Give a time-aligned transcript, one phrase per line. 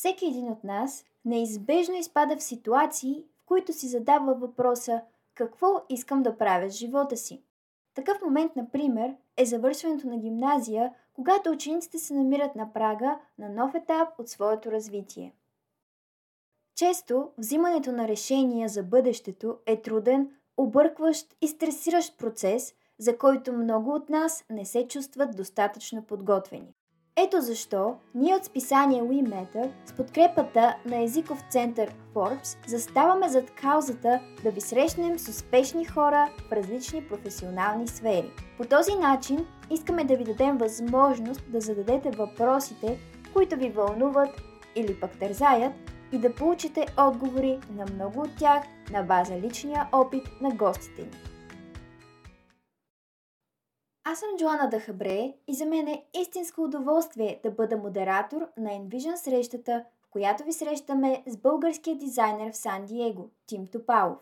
[0.00, 5.02] Всеки един от нас неизбежно изпада в ситуации, в които си задава въпроса
[5.34, 7.42] какво искам да правя с живота си.
[7.94, 13.74] Такъв момент, например, е завършването на гимназия, когато учениците се намират на прага на нов
[13.74, 15.34] етап от своето развитие.
[16.76, 23.94] Често взимането на решения за бъдещето е труден, объркващ и стресиращ процес, за който много
[23.94, 26.74] от нас не се чувстват достатъчно подготвени.
[27.22, 34.20] Ето защо ние от списание WeMatter с подкрепата на езиков център Forbes заставаме зад каузата
[34.42, 38.30] да ви срещнем с успешни хора в различни професионални сфери.
[38.58, 42.98] По този начин искаме да ви дадем възможност да зададете въпросите,
[43.32, 44.30] които ви вълнуват
[44.76, 45.72] или пък тързаят
[46.12, 48.62] и да получите отговори на много от тях
[48.92, 51.29] на база личния опит на гостите ни.
[54.04, 59.14] Аз съм Джоана Дахабре и за мен е истинско удоволствие да бъда модератор на Envision
[59.14, 64.18] срещата, в която ви срещаме с българския дизайнер в Сан Диего, Тим Топалов.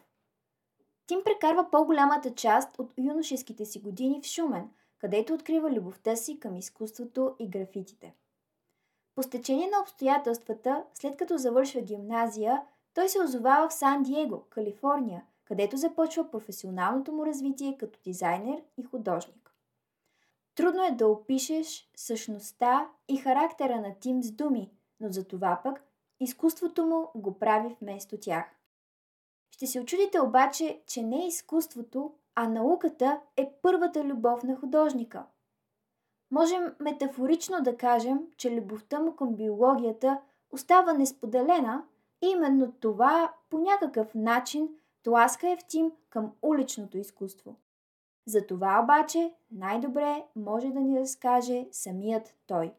[1.06, 6.56] Тим прекарва по-голямата част от юношеските си години в Шумен, където открива любовта си към
[6.56, 8.14] изкуството и графитите.
[9.14, 12.62] По стечение на обстоятелствата, след като завършва гимназия,
[12.94, 18.82] той се озовава в Сан Диего, Калифорния, където започва професионалното му развитие като дизайнер и
[18.82, 19.38] художник.
[20.58, 24.70] Трудно е да опишеш същността и характера на Тим с думи,
[25.00, 25.82] но за това пък
[26.20, 28.44] изкуството му го прави вместо тях.
[29.50, 35.24] Ще се очудите обаче, че не изкуството, а науката е първата любов на художника.
[36.30, 40.20] Можем метафорично да кажем, че любовта му към биологията
[40.50, 41.84] остава несподелена
[42.22, 44.68] и именно това по някакъв начин
[45.02, 47.56] тласка Евтим към уличното изкуство.
[48.28, 52.72] За това обаче най-добре може да ни разкаже самият той.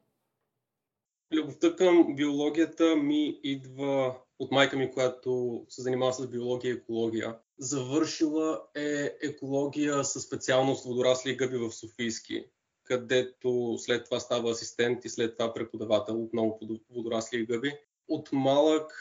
[1.34, 7.38] Любовта към биологията ми идва от майка ми, която се занимава с биология и екология.
[7.58, 12.46] Завършила е екология със специалност водорасли и гъби в Софийски,
[12.84, 17.74] където след това става асистент и след това преподавател отново по водорасли и гъби.
[18.08, 18.92] От малък,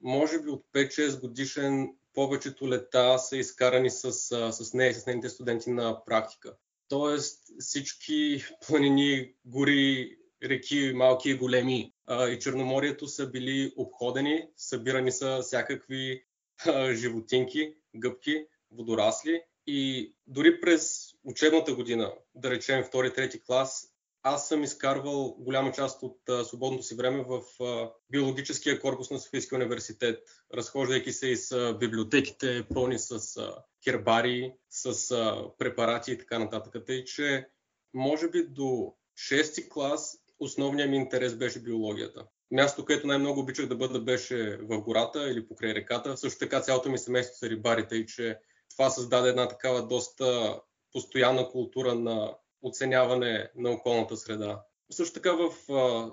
[0.00, 4.12] може би от 5-6 годишен, повечето лета са изкарани с,
[4.52, 6.56] с нея и с нейните студенти на практика.
[6.88, 15.12] Тоест всички планини, гори, реки, малки и големи а, и Черноморието са били обходени, събирани
[15.12, 16.24] са всякакви
[16.66, 23.93] а, животинки, гъбки, водорасли и дори през учебната година, да речем втори, трети клас,
[24.26, 29.18] аз съм изкарвал голяма част от а, свободното си време в а, биологическия корпус на
[29.18, 30.18] Софийския университет,
[30.54, 33.54] разхождайки се из а, библиотеките, пълни с а,
[33.84, 36.86] хербари, с а, препарати и така нататък.
[36.86, 37.46] Тъй, че
[37.94, 38.94] може би до
[39.30, 42.26] 6 клас основният ми интерес беше биологията.
[42.50, 46.16] Място, където най-много обичах да бъда, беше в гората или покрай реката.
[46.16, 48.38] Също така цялото ми семейство са рибарите и че
[48.70, 50.60] това създаде една такава доста
[50.92, 54.62] постоянна култура на оценяване на околната среда.
[54.90, 55.50] Също така в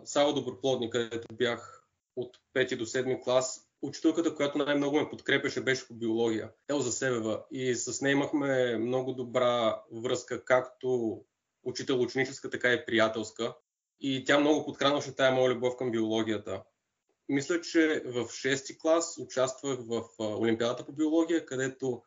[0.06, 1.84] Сало Доброплодни, където бях
[2.16, 6.52] от 5 до 7 клас, учителката, която най-много ме подкрепеше, беше по биология.
[6.70, 7.44] Елза Себева.
[7.52, 11.22] И с нея имахме много добра връзка, както
[11.64, 13.56] учител-ученическа, така и приятелска.
[14.00, 16.64] И тя много подхранваше тая моя любов към биологията.
[17.30, 22.02] Мисля, че в 6 клас участвах в Олимпиадата по биология, където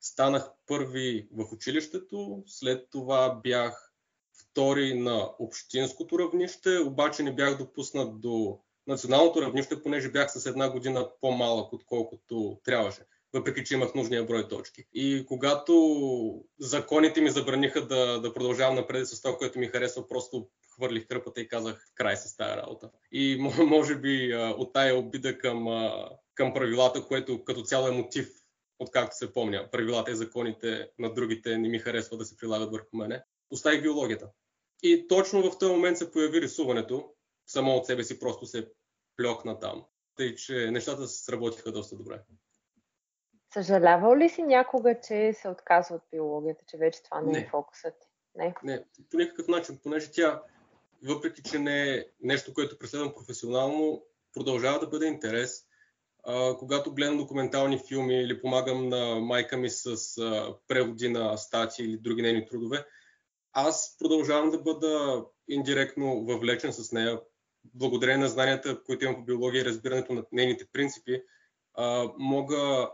[0.00, 3.87] станах първи в училището, след това бях
[4.58, 10.70] втори на общинското равнище, обаче не бях допуснат до националното равнище, понеже бях с една
[10.70, 13.00] година по-малък, отколкото трябваше
[13.34, 14.84] въпреки че имах нужния брой точки.
[14.94, 20.48] И когато законите ми забраниха да, да продължавам напред с това, което ми харесва, просто
[20.74, 22.90] хвърлих кърпата и казах край с тази работа.
[23.12, 23.36] И
[23.66, 25.88] може би от тая обида към,
[26.34, 28.28] към правилата, което като цяло е мотив,
[28.78, 32.96] откакто се помня, правилата и законите на другите не ми харесва да се прилагат върху
[32.96, 34.28] мене, оставих биологията.
[34.82, 37.12] И точно в този момент се появи рисуването.
[37.46, 38.68] Само от себе си просто се
[39.16, 39.84] плёкна там.
[40.16, 42.20] Тъй, че нещата се сработиха доста добре.
[43.54, 47.38] Съжалявал ли си някога, че се отказва от биологията, че вече това не, е не.
[47.38, 48.06] е фокусът ти?
[48.34, 48.54] Не.
[48.62, 50.42] Не, по никакъв начин, понеже тя,
[51.04, 54.04] въпреки че не е нещо, което преследвам професионално,
[54.34, 55.64] продължава да бъде интерес.
[56.24, 59.86] А, когато гледам документални филми или помагам на майка ми с
[60.18, 62.84] а, преводи на статии или други нейни трудове,
[63.52, 67.20] аз продължавам да бъда индиректно въвлечен с нея,
[67.74, 71.22] благодарение на знанията, които имам по биология и разбирането на нейните принципи,
[71.74, 72.90] а, мога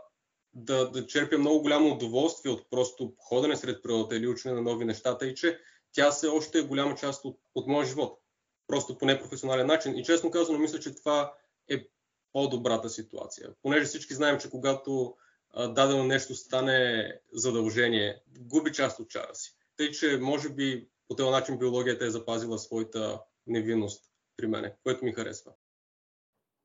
[0.53, 4.85] да, да черпя много голямо удоволствие от просто ходене сред природата или учене на нови
[4.85, 5.59] нещата и че
[5.91, 8.19] тя се още е голяма част от, от моя живот.
[8.67, 9.97] Просто по непрофесионален начин.
[9.97, 11.33] И честно казано, мисля, че това
[11.69, 11.87] е
[12.33, 13.49] по-добрата ситуация.
[13.61, 15.15] Понеже всички знаем, че когато
[15.57, 19.55] дадено нещо стане задължение, губи част от чара си.
[19.77, 25.05] Тъй, че може би по този начин биологията е запазила своята невинност при мене, което
[25.05, 25.51] ми харесва.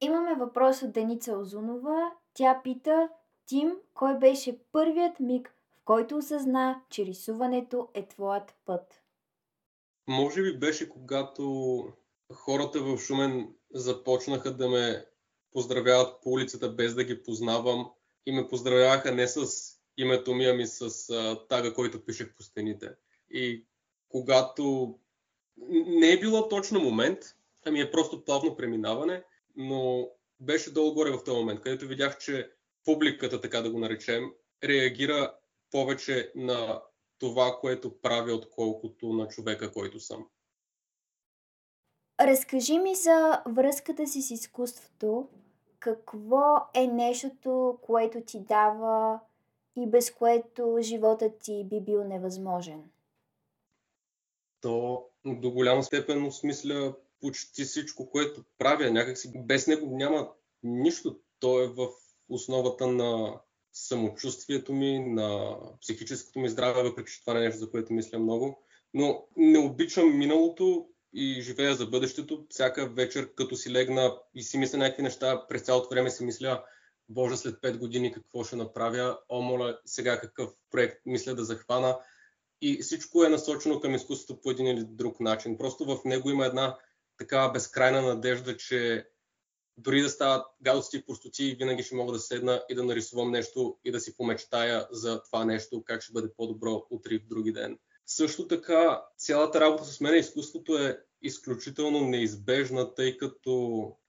[0.01, 2.13] Имаме въпрос от Деница Озунова.
[2.35, 3.09] Тя пита,
[3.47, 9.03] Тим, кой беше първият миг, в който осъзна, че рисуването е твоят път?
[10.09, 11.85] Може би беше когато
[12.33, 15.07] хората в Шумен започнаха да ме
[15.53, 17.91] поздравяват по улицата без да ги познавам
[18.27, 19.47] и ме поздравяваха не с
[19.97, 22.91] името ми, ами с а, тага, който пишех по стените.
[23.31, 23.65] И
[24.09, 24.95] когато
[25.71, 27.19] не е било точно момент,
[27.67, 29.25] ами е просто плавно преминаване,
[29.57, 30.09] но
[30.41, 32.51] беше долу горе в този момент, където видях, че
[32.85, 34.31] публиката, така да го наречем,
[34.65, 35.35] реагира
[35.71, 36.83] повече на
[37.19, 40.27] това, което правя, отколкото на човека, който съм.
[42.21, 45.29] Разкажи ми за връзката си с изкуството.
[45.79, 49.21] Какво е нещото, което ти дава
[49.77, 52.83] и без което животът ти би бил невъзможен?
[54.61, 58.91] То до голяма степен осмисля почти всичко, което правя.
[58.91, 60.29] Някакси без него няма
[60.63, 61.21] нищо.
[61.41, 61.89] То е в
[62.29, 63.41] основата на
[63.73, 68.19] самочувствието ми, на психическото ми здраве, въпреки че това не е нещо, за което мисля
[68.19, 68.63] много.
[68.95, 72.47] Но не обичам миналото и живея за бъдещето.
[72.51, 76.65] Всяка вечер, като си легна и си мисля някакви неща, през цялото време си мисля,
[77.11, 81.99] Боже, след 5 години какво ще направя, о, моля, сега какъв проект мисля да захвана.
[82.63, 85.59] И всичко е насочено към изкуството по един или друг начин.
[85.59, 86.79] Просто в него има една
[87.19, 89.07] такава безкрайна надежда, че
[89.77, 93.79] дори да стават гадости и простоти, винаги ще мога да седна и да нарисувам нещо
[93.85, 97.79] и да си помечтая за това нещо, как ще бъде по-добро утре в други ден.
[98.07, 103.53] Също така, цялата работа с мен изкуството е изключително неизбежна, тъй като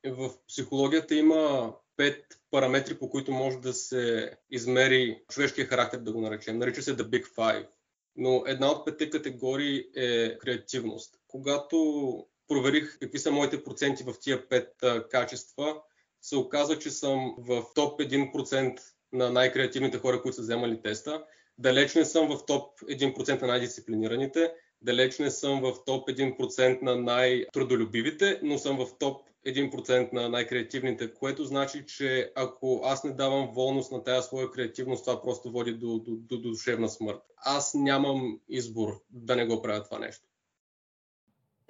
[0.06, 6.22] в психологията има пет параметри, по които може да се измери човешкия характер, да го
[6.22, 6.58] наречем.
[6.58, 7.68] Нарича се The Big Five.
[8.16, 11.16] Но една от петте категории е креативност.
[11.28, 11.78] Когато
[12.48, 14.74] проверих какви са моите проценти в тия пет
[15.12, 15.82] качества,
[16.22, 18.80] се оказа, че съм в топ 1%
[19.14, 21.26] на най-креативните хора, които са вземали теста.
[21.58, 26.96] Далеч не съм в топ 1% на най-дисциплинираните, далеч не съм в топ 1% на
[26.96, 33.52] най-трудолюбивите, но съм в топ 1% на най-креативните, което значи, че ако аз не давам
[33.54, 37.22] волност на тази своя креативност, това просто води до, до, до, до душевна смърт.
[37.38, 40.28] Аз нямам избор да не го правя това нещо.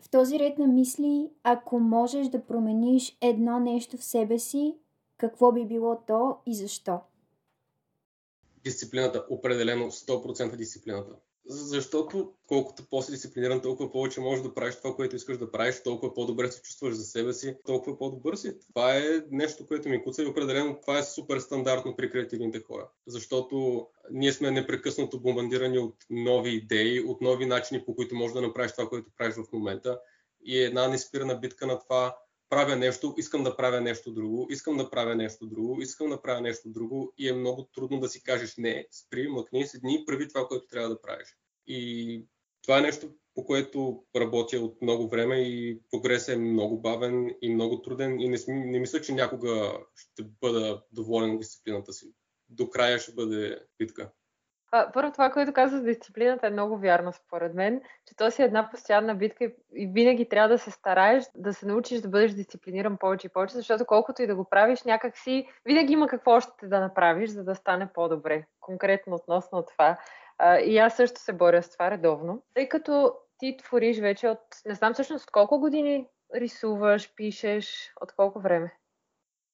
[0.02, 4.76] В този ред на мисли, ако можеш да промениш едно нещо в себе си,
[5.18, 7.00] какво би било то и защо?
[8.64, 11.16] Дисциплината, определено 100% дисциплината.
[11.52, 13.34] Защото колкото по-си
[13.64, 17.04] толкова повече можеш да правиш това, което искаш да правиш, толкова по-добре се чувстваш за
[17.04, 18.60] себе си, толкова по-добър си.
[18.60, 22.90] Това е нещо, което ми куца и определено това е супер стандартно при креативните хора.
[23.08, 28.42] Защото ние сме непрекъснато бомбандирани от нови идеи, от нови начини, по които можеш да
[28.42, 30.00] направиш това, което правиш в момента.
[30.46, 32.18] И е една неспирна битка на това
[32.52, 36.42] правя нещо, искам да правя нещо друго, искам да правя нещо друго, искам да правя
[36.42, 40.28] нещо друго и е много трудно да си кажеш не, спри, мъкни, седни и прави
[40.28, 41.38] това, което трябва да правиш.
[41.68, 42.26] И
[42.64, 47.54] това е нещо, по което работя от много време и прогрес е много бавен и
[47.54, 52.14] много труден и не, не мисля, че някога ще бъда доволен от дисциплината си.
[52.50, 54.12] До края ще бъде битка.
[54.94, 58.46] Първо това, което каза за дисциплината е много вярно според мен, че то си е
[58.46, 62.98] една постоянна битка и винаги трябва да се стараеш да се научиш да бъдеш дисциплиниран
[62.98, 66.68] повече и повече, защото колкото и да го правиш, някак си винаги има какво още
[66.68, 68.46] да направиш, за да стане по-добре.
[68.60, 69.98] Конкретно относно това.
[70.66, 74.76] И аз също се боря с това редовно, тъй като ти твориш вече от, не
[74.76, 78.78] знам всъщност от колко години рисуваш, пишеш, от колко време?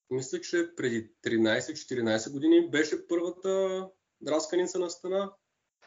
[0.10, 3.86] Мисля, че преди 13-14 години беше първата
[4.22, 5.34] драсканица на стена.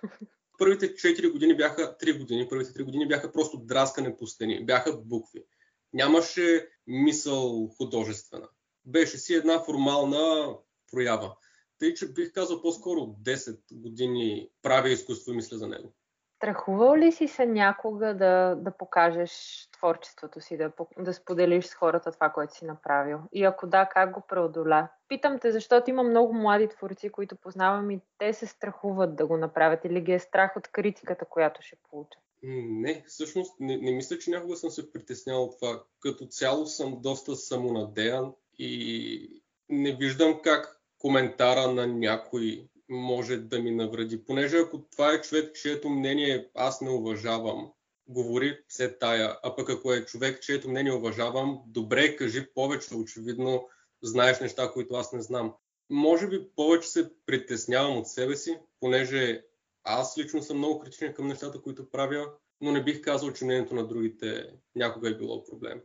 [0.59, 4.97] Първите 4 години бяха, 3 години, първите 3 години бяха просто драскане по стени, бяха
[4.97, 5.45] букви.
[5.92, 8.49] Нямаше мисъл художествена.
[8.85, 10.57] Беше си една формална
[10.92, 11.37] проява.
[11.80, 15.92] Тъй, че бих казал по-скоро 10 години правя изкуство и мисля за него.
[16.37, 19.32] Страхувал ли си се някога да, да покажеш
[19.72, 23.18] творчеството си, да, да споделиш с хората това, което си направил?
[23.32, 24.88] И ако да, как го преодоля?
[25.08, 29.37] Питам те, защото има много млади творци, които познавам и те се страхуват да го
[29.37, 32.22] направят или ги е страх от критиката, която ще получат.
[32.42, 35.82] Не, всъщност не, не мисля, че някога съм се притеснявал от това.
[36.00, 43.71] Като цяло съм доста самонадеян и не виждам как коментара на някой може да ми
[43.71, 44.25] навреди.
[44.25, 47.73] Понеже ако това е човек, чието мнение аз не уважавам,
[48.07, 53.69] говори се тая, а пък ако е човек, чието мнение уважавам, добре, кажи повече, очевидно
[54.02, 55.54] знаеш неща, които аз не знам.
[55.90, 59.45] Може би повече се притеснявам от себе си, понеже
[59.85, 62.26] аз лично съм много критичен към нещата, които правя,
[62.61, 65.80] но не бих казал, че мнението на другите някога е било проблем.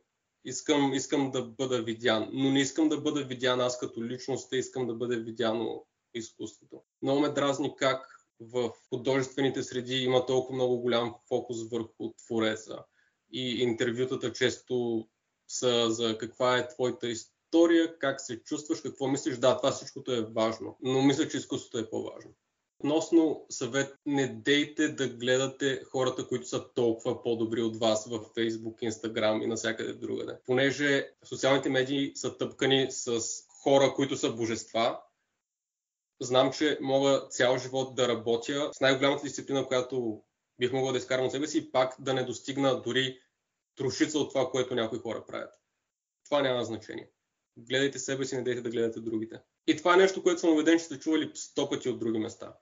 [0.45, 4.57] Искам, искам да бъда видян, но не искам да бъда видян аз като личност, а
[4.57, 6.83] искам да бъде видяно изкуството.
[7.01, 8.07] Много ме дразни как
[8.39, 12.83] в художествените среди има толкова много голям фокус върху твореца.
[13.31, 15.07] И интервютата често
[15.47, 19.37] са за каква е твоята история, как се чувстваш, какво мислиш.
[19.37, 22.31] Да, това всичкото е важно, но мисля, че изкуството е по-важно.
[22.85, 28.89] Относно съвет, не дейте да гледате хората, които са толкова по-добри от вас в Facebook,
[28.89, 30.37] Instagram и навсякъде другаде.
[30.45, 33.21] Понеже социалните медии са тъпкани с
[33.63, 34.99] хора, които са божества,
[36.21, 40.21] знам, че мога цял живот да работя с най-голямата дисциплина, която
[40.59, 43.19] бих могъл да изкарам от себе си и пак да не достигна дори
[43.75, 45.53] трошица от това, което някои хора правят.
[46.25, 47.09] Това няма значение.
[47.57, 49.41] Гледайте себе си, не дейте да гледате другите.
[49.67, 52.53] И това е нещо, което съм убеден, че сте чували сто пъти от други места.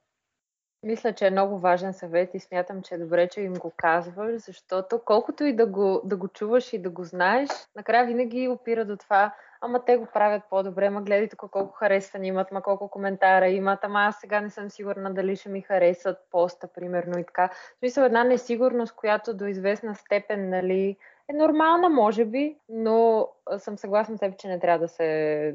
[0.84, 4.42] Мисля, че е много важен съвет и смятам, че е добре, че им го казваш,
[4.42, 8.84] защото колкото и да го, да го чуваш и да го знаеш, накрая винаги опира
[8.84, 12.88] до това, ама те го правят по-добре, ма гледай тук колко харесвани имат, ма колко
[12.88, 17.24] коментара имат, ама аз сега не съм сигурна дали ще ми харесат поста, примерно и
[17.24, 17.48] така.
[17.48, 20.96] В смисъл една несигурност, която до известна степен, нали,
[21.28, 25.54] е нормална, може би, но съм съгласна с теб, че не трябва да се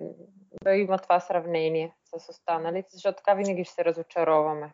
[0.63, 4.73] да има това сравнение с останалите, защото така винаги ще се разочароваме.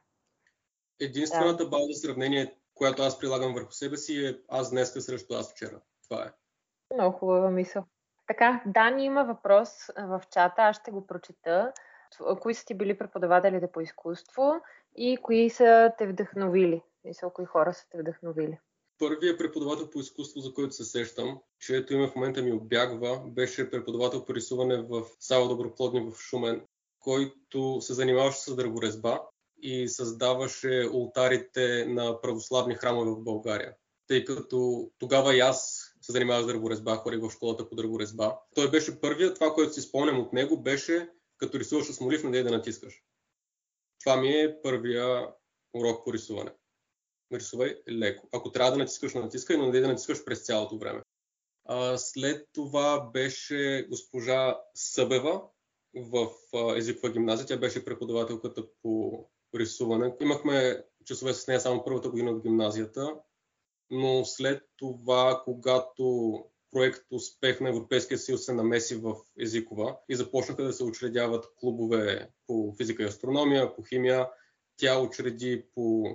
[1.00, 1.70] Единствената да.
[1.70, 5.82] база сравнение, която аз прилагам върху себе си е аз днеска срещу аз вчера.
[6.04, 6.32] Това е.
[6.94, 7.84] Много хубава мисъл.
[8.28, 11.74] Така, Дани има въпрос в чата, аз ще го прочета.
[12.42, 14.54] Кои са ти били преподавателите по изкуство
[14.96, 16.82] и кои са те вдъхновили?
[17.04, 18.60] Мисъл, кои хора са те вдъхновили?
[19.00, 23.70] Първият преподавател по изкуство, за който се сещам, чието име в момента ми обягва, беше
[23.70, 26.66] преподавател по рисуване в Сава Доброплодни в Шумен,
[27.00, 29.22] който се занимаваше с дърворезба
[29.62, 33.74] и създаваше ултарите на православни храмове в България.
[34.08, 38.40] Тъй като тогава и аз се занимавах с дърворезба, ходих в школата по дърворезба.
[38.56, 42.44] Той беше първият, това, което си спомням от него, беше като рисуваш с молив, не
[42.44, 43.04] да натискаш.
[44.00, 45.28] Това ми е първия
[45.74, 46.52] урок по рисуване.
[47.34, 48.28] Рисувай леко.
[48.34, 51.02] Ако трябва да натискаш, натискай, но не да натискаш през цялото време.
[51.66, 55.42] А, след това беше госпожа Събева
[55.96, 56.30] в
[56.78, 57.48] езикова гимназия.
[57.48, 59.26] Тя беше преподавателката по
[59.60, 60.14] рисуване.
[60.22, 63.16] Имахме часове с нея само първата година от гимназията,
[63.92, 66.36] но след това, когато
[66.72, 72.30] проект Успех на Европейския съюз се намеси в езикова и започнаха да се учредяват клубове
[72.48, 74.30] по физика и астрономия, по химия,
[74.78, 76.06] тя учреди по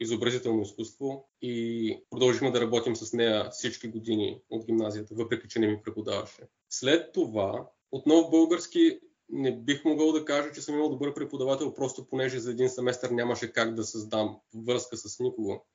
[0.00, 5.66] изобразително изкуство и продължихме да работим с нея всички години от гимназията, въпреки че не
[5.66, 6.42] ми преподаваше.
[6.70, 12.06] След това, отново български не бих могъл да кажа, че съм имал добър преподавател, просто
[12.06, 15.66] понеже за един семестър нямаше как да създам връзка с никого.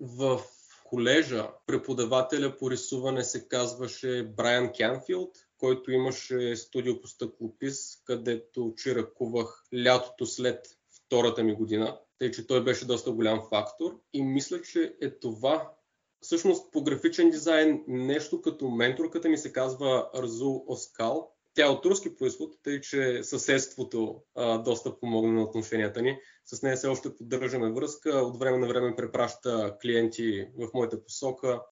[0.00, 0.40] В
[0.84, 9.64] колежа преподавателя по рисуване се казваше Брайан Кянфилд, който имаше студио по стъклопис, където чиракувах
[9.84, 14.00] лятото след втората ми година, тъй че той беше доста голям фактор.
[14.12, 15.72] И мисля, че е това.
[16.20, 21.86] Всъщност по графичен дизайн нещо като менторката ми се казва Арзул Оскал, тя е от
[21.86, 26.18] руски происход, тъй че съседството а, доста помогна на отношенията ни.
[26.44, 28.10] С нея все още поддържаме връзка.
[28.10, 31.62] От време на време препраща клиенти в моята посока.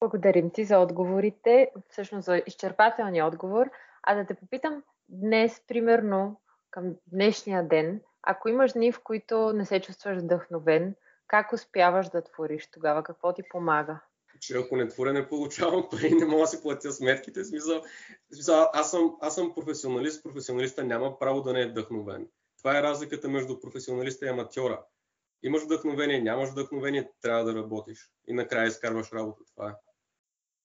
[0.00, 3.70] Благодарим ти за отговорите, всъщност за изчерпателния отговор.
[4.02, 9.64] А да те попитам, днес, примерно, към днешния ден, ако имаш дни, в които не
[9.64, 10.94] се чувстваш вдъхновен,
[11.26, 13.02] как успяваш да твориш тогава?
[13.02, 14.00] Какво ти помага?
[14.46, 17.44] Че ако не творя, не получавам пари, не мога да си платя сметките.
[17.44, 17.82] Смисъл,
[18.32, 22.28] смисъл аз, съм, аз съм професионалист, професионалиста няма право да не е вдъхновен.
[22.58, 24.84] Това е разликата между професионалиста и аматьора.
[25.42, 28.10] Имаш вдъхновение, нямаш вдъхновение, трябва да работиш.
[28.28, 29.42] И накрая изкарваш работа.
[29.54, 29.72] Това е.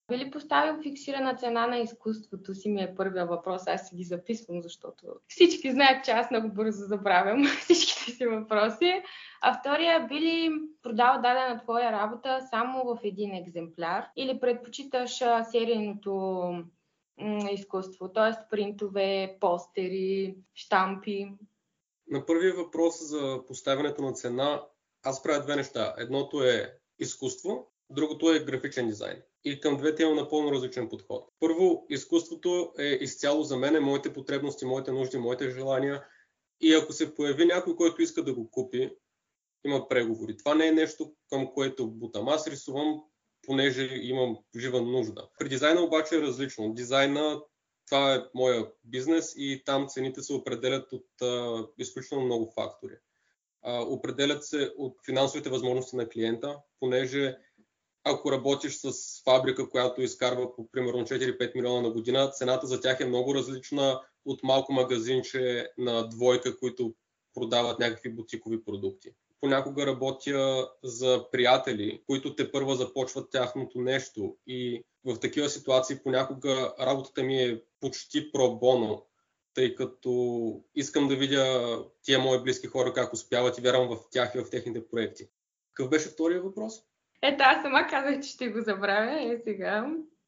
[0.10, 3.68] Би ли поставил фиксирана цена на изкуството си ми е първия въпрос.
[3.68, 9.04] Аз си ги записвам, защото всички знаят, че аз много бързо забравям всичките си въпроси.
[9.42, 10.52] А втория, би ли
[10.84, 16.52] продал дадена твоя работа само в един екземпляр или предпочиташ серийното
[17.52, 18.50] изкуство, т.е.
[18.50, 21.32] принтове, постери, штампи?
[22.08, 24.64] На първия въпрос за поставянето на цена,
[25.04, 25.96] аз правя две неща.
[25.98, 29.22] Едното е изкуство, другото е графичен дизайн.
[29.50, 31.30] И към двете имам напълно различен подход.
[31.40, 36.04] Първо, изкуството е изцяло за мен, моите потребности, моите нужди, моите желания.
[36.62, 38.92] И ако се появи някой, който иска да го купи,
[39.66, 40.38] има преговори.
[40.38, 42.30] Това не е нещо, към което бутам.
[42.30, 43.02] Аз рисувам,
[43.42, 45.30] понеже имам жива нужда.
[45.40, 46.74] При дизайна обаче е различно.
[46.74, 47.42] Дизайна
[47.90, 52.96] това е моя бизнес и там цените се определят от а, изключително много фактори.
[53.62, 57.38] А, определят се от финансовите възможности на клиента, понеже
[58.12, 63.00] ако работиш с фабрика, която изкарва по примерно 4-5 милиона на година, цената за тях
[63.00, 66.94] е много различна от малко магазинче на двойка, които
[67.34, 69.10] продават някакви бутикови продукти.
[69.42, 76.74] Понякога работя за приятели, които те първа започват тяхното нещо и в такива ситуации понякога
[76.80, 79.06] работата ми е почти про-боно,
[79.54, 84.36] тъй като искам да видя тия мои близки хора как успяват и вярвам в тях
[84.36, 85.28] и в техните проекти.
[85.74, 86.84] Какъв беше втория въпрос?
[87.22, 89.34] Ето, аз сама казах, че ще го забравя.
[89.34, 89.88] Е сега.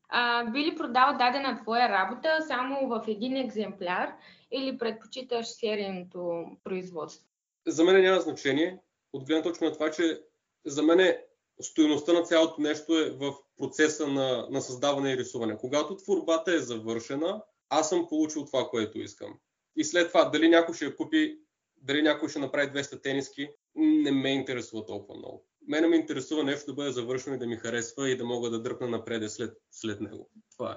[0.10, 4.14] А, би ли продал дадена твоя работа само в един екземпляр
[4.52, 7.28] или предпочиташ серийното производство?
[7.68, 8.80] За мен няма значение.
[9.14, 10.22] От гледна точка на това, че
[10.66, 11.18] за мен
[11.62, 15.58] стоеността на цялото нещо е в процеса на, на създаване и рисуване.
[15.58, 19.34] Когато творбата е завършена, аз съм получил това, което искам.
[19.76, 21.40] И след това, дали някой ще я купи,
[21.78, 25.46] дали някой ще направи 200 тениски, не ме интересува толкова много.
[25.68, 28.62] Мене ме интересува нещо да бъде завършено и да ми харесва и да мога да
[28.62, 30.30] дръпна напред след, след него.
[30.51, 30.75] Това е.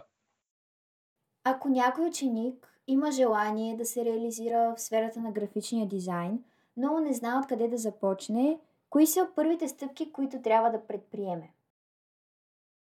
[1.45, 6.45] Ако някой ученик има желание да се реализира в сферата на графичния дизайн,
[6.77, 8.61] но не знае откъде да започне,
[8.91, 11.55] кои са първите стъпки, които трябва да предприеме?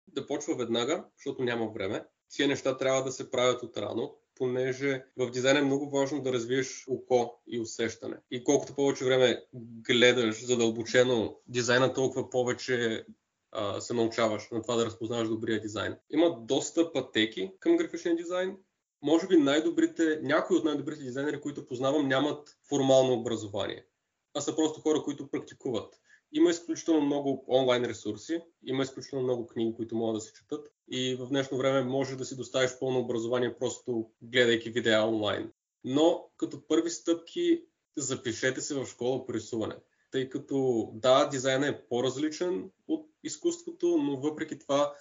[0.08, 2.06] Да почва веднага, защото няма време.
[2.30, 6.34] Тия неща трябва да се правят от рано, понеже в дизайн е много важно да
[6.34, 8.16] развиеш око и усещане.
[8.32, 9.46] И колкото повече време
[9.88, 13.06] гледаш задълбочено дизайна, толкова повече
[13.52, 15.96] а, се научаваш на това да разпознаваш добрия дизайн.
[16.10, 18.58] Има доста пътеки към графичния дизайн.
[19.02, 23.86] Може би най-добрите, някои от най-добрите дизайнери, които познавам, нямат формално образование,
[24.34, 25.94] а са просто хора, които практикуват.
[26.32, 31.16] Има изключително много онлайн ресурси, има изключително много книги, които могат да се четат и
[31.16, 35.52] в днешно време може да си доставиш пълно образование просто гледайки видеа онлайн.
[35.84, 37.64] Но като първи стъпки
[37.98, 39.76] запишете се в школа по рисуване.
[40.12, 44.94] Тъй като да, дизайнът е по-различен от изкуството, но въпреки това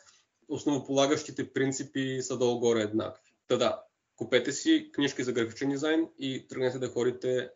[0.48, 3.32] основополагащите принципи са долу-горе еднакви.
[3.48, 3.82] Та да,
[4.16, 7.50] купете си книжки за графичен дизайн и тръгнете да ходите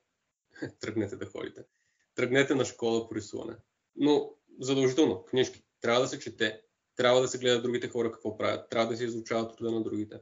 [0.81, 1.65] тръгнете да ходите.
[2.15, 3.57] Тръгнете на школа по рисуване.
[3.97, 5.65] Но задължително, книжки.
[5.81, 6.61] Трябва да се чете.
[6.97, 8.71] Трябва да се гледат другите хора какво правят.
[8.71, 10.21] Трябва да се изучават труда на другите.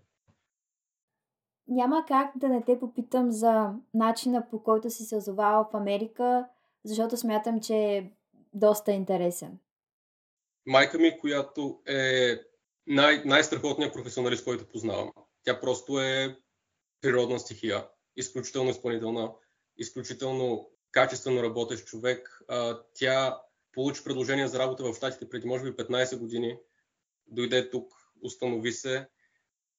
[1.68, 6.48] Няма как да не те попитам за начина по който си се озовал в Америка,
[6.84, 8.12] защото смятам, че е
[8.54, 9.58] доста интересен.
[10.66, 12.34] Майка ми, която е
[12.86, 15.12] най- най-страхотният професионалист, който познавам.
[15.44, 16.38] Тя просто е
[17.00, 19.32] природна стихия, изключително изпълнителна,
[19.76, 22.42] изключително качествено работещ човек.
[22.94, 23.40] Тя
[23.72, 26.58] получи предложение за работа в Штатите преди може би 15 години.
[27.26, 29.08] Дойде тук, установи се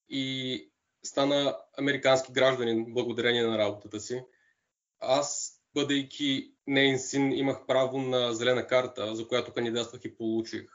[0.10, 0.72] и
[1.04, 4.24] стана американски гражданин благодарение на работата си.
[5.00, 10.70] Аз, бъдейки нейн син, имах право на зелена карта, за която кандидатствах и получих.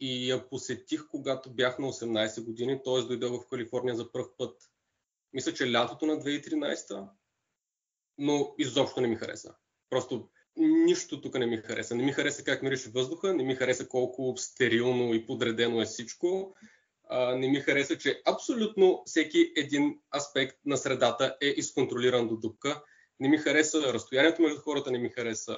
[0.00, 3.02] И я посетих, когато бях на 18 години, т.е.
[3.02, 4.70] дойдох в Калифорния за първ път.
[5.32, 7.08] Мисля, че лятото на 2013
[8.18, 9.54] но изобщо не ми хареса.
[9.90, 11.94] Просто нищо тук не ми хареса.
[11.94, 16.54] Не ми хареса как мирише въздуха, не ми хареса колко стерилно и подредено е всичко.
[17.08, 22.82] А, не ми хареса, че абсолютно всеки един аспект на средата е изконтролиран до дупка.
[23.20, 25.56] Не ми хареса разстоянието между хората, не ми хареса...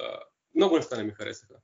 [0.55, 1.55] Много неща не ми харесаха.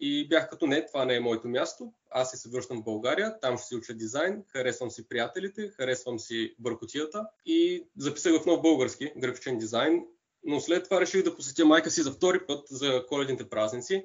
[0.00, 1.92] И бях като не, това не е моето място.
[2.10, 6.54] Аз се връщам в България, там ще си уча дизайн, харесвам си приятелите, харесвам си
[6.58, 10.04] бъркотията и записах в нов български графичен дизайн
[10.44, 14.04] но след това реших да посетя майка си за втори път за коледните празници.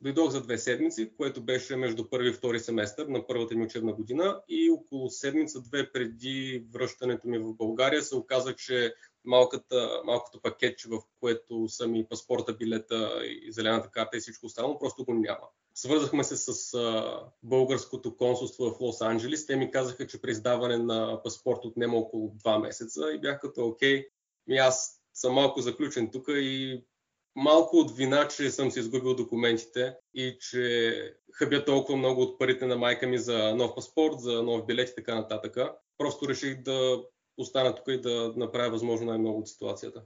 [0.00, 3.92] Дойдох за две седмици, което беше между първи и втори семестър на първата ми учебна
[3.92, 10.88] година и около седмица-две преди връщането ми в България се оказа, че малката, малкото пакетче,
[10.88, 15.46] в което са ми паспорта, билета и зелената карта и всичко останало, просто го няма.
[15.74, 16.78] Свързахме се с
[17.42, 19.46] българското консулство в Лос-Анджелис.
[19.46, 23.66] Те ми казаха, че при издаване на паспорт отнема около 2 месеца и бях като
[23.66, 24.06] окей,
[24.60, 26.82] аз съм малко заключен тук и
[27.34, 32.66] малко от вина, че съм си изгубил документите и че хъбя толкова много от парите
[32.66, 35.56] на майка ми за нов паспорт, за нов билет и така нататък.
[35.98, 37.02] Просто реших да
[37.38, 40.02] остана тук и да направя възможно най-много от ситуацията.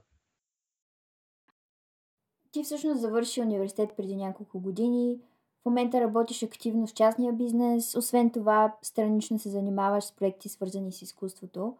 [2.51, 5.19] Ти всъщност завърши университет преди няколко години.
[5.61, 7.95] В момента работиш активно в частния бизнес.
[7.95, 11.77] Освен това, странично се занимаваш с проекти, свързани с изкуството.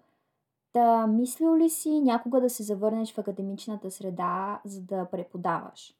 [0.77, 5.93] Та, мислил ли си някога да се завърнеш в академичната среда, за да преподаваш?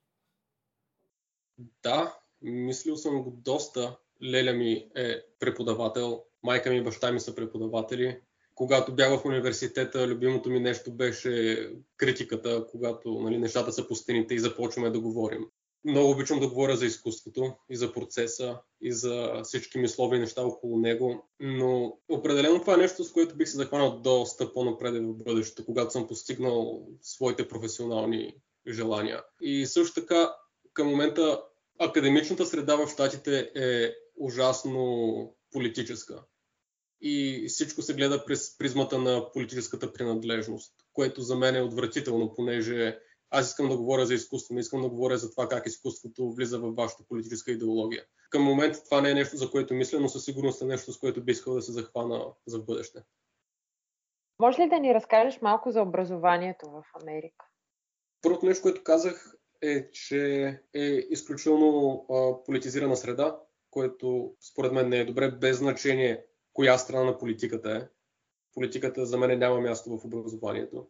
[1.84, 3.98] Да, мислил съм го доста.
[4.24, 8.22] Леля ми е преподавател, майка ми и баща ми са преподаватели.
[8.56, 14.34] когато бях в университета, любимото ми нещо беше критиката, когато нали, нещата са по стените
[14.34, 15.46] и започваме да говорим.
[15.86, 20.80] Много обичам да говоря за изкуството и за процеса и за всички мислови неща около
[20.80, 25.66] него, но определено това е нещо, с което бих се захванал доста по-напред в бъдещето,
[25.66, 28.36] когато съм постигнал своите професионални
[28.68, 29.24] желания.
[29.42, 30.36] И също така,
[30.74, 31.42] към момента
[31.80, 36.24] академичната среда в Штатите е ужасно политическа.
[37.02, 43.00] И всичко се гледа през призмата на политическата принадлежност, което за мен е отвратително, понеже
[43.30, 46.60] аз искам да говоря за изкуство, не искам да говоря за това как изкуството влиза
[46.60, 48.06] в вашата политическа идеология.
[48.30, 51.00] Към момента това не е нещо, за което мисля, но със сигурност е нещо, с
[51.00, 53.04] което би искал да се захвана за бъдеще.
[54.40, 57.46] Може ли да ни разкажеш малко за образованието в Америка?
[58.22, 65.00] Първото нещо, което казах е, че е изключително а, политизирана среда, което според мен не
[65.00, 67.88] е добре, без значение коя страна на политиката е.
[68.54, 70.88] Политиката за мен няма място в образованието.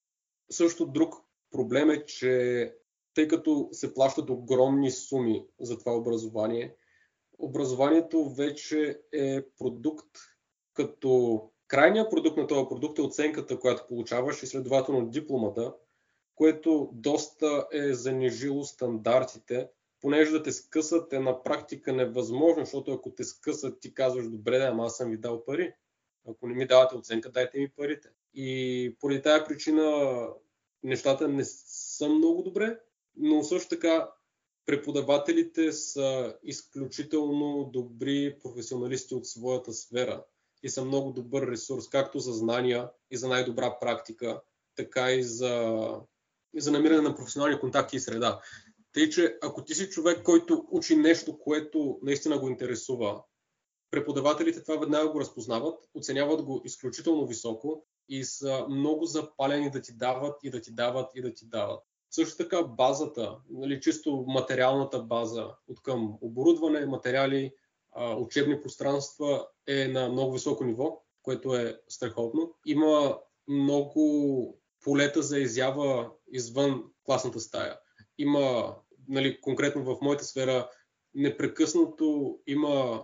[0.51, 1.15] Също друг
[1.51, 2.73] проблем е, че
[3.13, 6.75] тъй като се плащат огромни суми за това образование,
[7.39, 10.17] образованието вече е продукт,
[10.73, 15.73] като крайният продукт на този продукт е оценката, която получаваш и следователно дипломата,
[16.35, 19.69] което доста е занижило стандартите,
[20.01, 24.57] понеже да те скъсат е на практика невъзможно, защото ако те скъсат, ти казваш, добре,
[24.57, 25.73] да, ама аз съм ви дал пари.
[26.29, 28.09] Ако не ми давате оценка, дайте ми парите.
[28.33, 30.27] И поради тази причина
[30.83, 32.79] нещата не са много добре,
[33.15, 34.11] но също така
[34.65, 40.23] преподавателите са изключително добри професионалисти от своята сфера
[40.63, 44.41] и са много добър ресурс, както за знания и за най-добра практика,
[44.75, 45.77] така и за,
[46.53, 48.41] и за намиране на професионални контакти и среда.
[48.93, 53.23] Тъй, че ако ти си човек, който учи нещо, което наистина го интересува,
[53.91, 59.93] преподавателите това веднага го разпознават, оценяват го изключително високо и са много запалени да ти
[59.93, 61.83] дават и да ти дават и да ти дават.
[62.11, 67.53] Също така базата, нали, чисто материалната база от към оборудване, материали,
[68.17, 72.53] учебни пространства е на много високо ниво, което е страхотно.
[72.65, 77.79] Има много полета за изява извън класната стая.
[78.17, 78.75] Има,
[79.07, 80.69] нали, конкретно в моята сфера,
[81.13, 83.03] непрекъснато има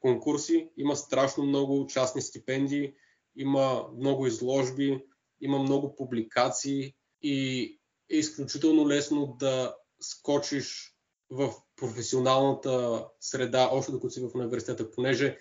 [0.00, 2.94] конкурси, има страшно много частни стипендии,
[3.36, 5.04] има много изложби,
[5.40, 7.62] има много публикации и
[8.10, 10.96] е изключително лесно да скочиш
[11.30, 15.38] в професионалната среда, още докато си в университета, понеже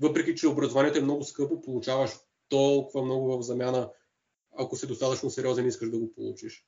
[0.00, 2.10] въпреки, че образованието е много скъпо, получаваш
[2.48, 3.90] толкова много в замяна,
[4.58, 6.66] ако си достатъчно сериозен и искаш да го получиш.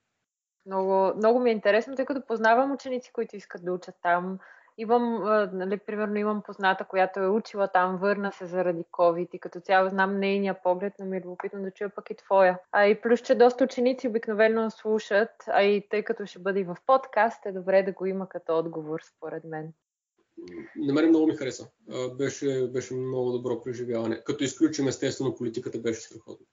[0.67, 4.39] Много, много ми е интересно, тъй като познавам ученици, които искат да учат там.
[4.79, 9.61] Имам, нали, примерно, имам позната, която е учила там, върна се заради COVID и като
[9.61, 12.59] цяло знам нейния поглед, но ми е любопитно да чуя пък и твоя.
[12.73, 16.65] А и плюс, че доста ученици обикновено слушат, а и тъй като ще бъде и
[16.65, 19.73] в подкаст, е добре да го има като отговор, според мен.
[20.77, 21.69] На мен много ми хареса.
[22.19, 24.23] Беше, беше много добро преживяване.
[24.25, 26.47] Като изключим естествено политиката, беше страхотно.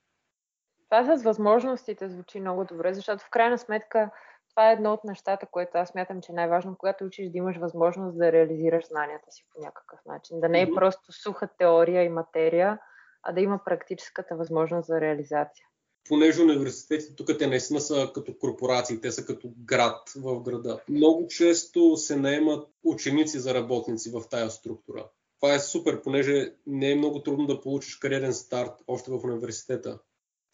[0.90, 4.10] Това с възможностите звучи много добре, защото в крайна сметка
[4.54, 7.56] това е едно от нещата, което аз мятам, че е най-важно, когато учиш да имаш
[7.56, 10.40] възможност да реализираш знанията си по някакъв начин.
[10.40, 12.78] Да не е просто суха теория и материя,
[13.22, 15.66] а да има практическата възможност за реализация.
[16.08, 20.80] Понеже университетите тук те наистина са като корпорации, те са като град в града.
[20.88, 25.08] Много често се наемат ученици за работници в тая структура.
[25.40, 29.98] Това е супер, понеже не е много трудно да получиш кариерен старт още в университета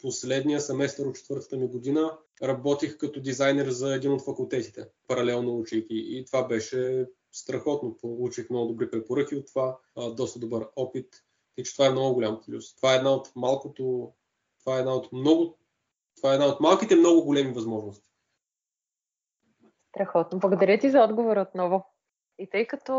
[0.01, 5.95] последния семестър от четвъртата ми година работих като дизайнер за един от факултетите, паралелно учейки.
[5.95, 7.97] И това беше страхотно.
[7.97, 9.77] Получих много добри препоръки от това,
[10.15, 11.23] доста добър опит.
[11.57, 12.75] И че това е много голям плюс.
[12.75, 14.13] Това е една от малкото,
[14.59, 15.57] това е една от много,
[16.15, 18.09] това е една от малките много големи възможности.
[19.89, 20.39] Страхотно.
[20.39, 21.88] Благодаря ти за отговор отново.
[22.39, 22.93] И тъй като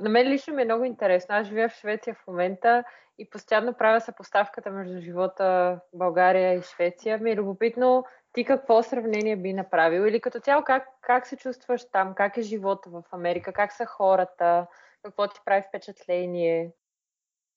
[0.00, 2.84] на мен лично ми е много интересно, аз живея в Швеция в момента
[3.18, 7.18] и постоянно правя съпоставката между живота България и Швеция.
[7.18, 11.84] Ми е любопитно ти какво сравнение би направил или като цяло как, как се чувстваш
[11.92, 14.66] там, как е живота в Америка, как са хората,
[15.02, 16.72] какво ти прави впечатление?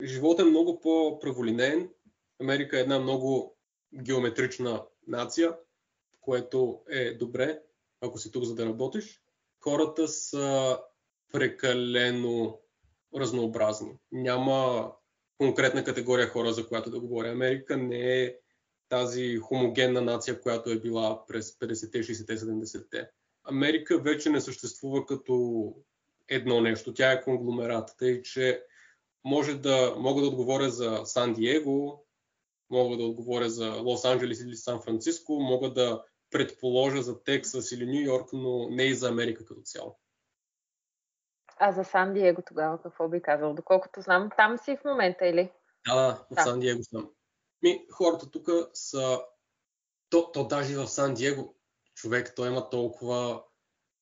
[0.02, 1.90] Животът е много по-праволинен.
[2.40, 3.56] Америка е една много
[3.94, 5.56] геометрична нация,
[6.20, 7.60] което е добре,
[8.00, 9.22] ако си тук за да работиш.
[9.60, 10.78] Хората са
[11.32, 12.60] прекалено
[13.16, 13.92] разнообразни.
[14.12, 14.92] Няма
[15.38, 17.30] конкретна категория хора, за която да говоря.
[17.30, 18.34] Америка не е
[18.88, 23.10] тази хомогенна нация, която е била през 50-те, 60-те, 70-те.
[23.44, 25.74] Америка вече не съществува като
[26.28, 26.94] едно нещо.
[26.94, 27.94] Тя е конгломерат.
[27.98, 28.62] Тъй, че
[29.24, 32.06] може да, мога да отговоря за Сан Диего,
[32.70, 37.86] мога да отговоря за Лос Анджелес или Сан Франциско, мога да предположа за Тексас или
[37.86, 39.99] Нью Йорк, но не и за Америка като цяло.
[41.62, 43.54] А за Сан Диего тогава какво би казал?
[43.54, 45.52] Доколкото знам, там си в момента или?
[45.88, 46.44] Да, да, в.
[46.44, 47.10] Сан Диего съм.
[47.62, 49.20] Ми, хората тук са...
[50.10, 51.54] То, то даже в Сан Диего
[51.94, 53.42] човек, той има толкова...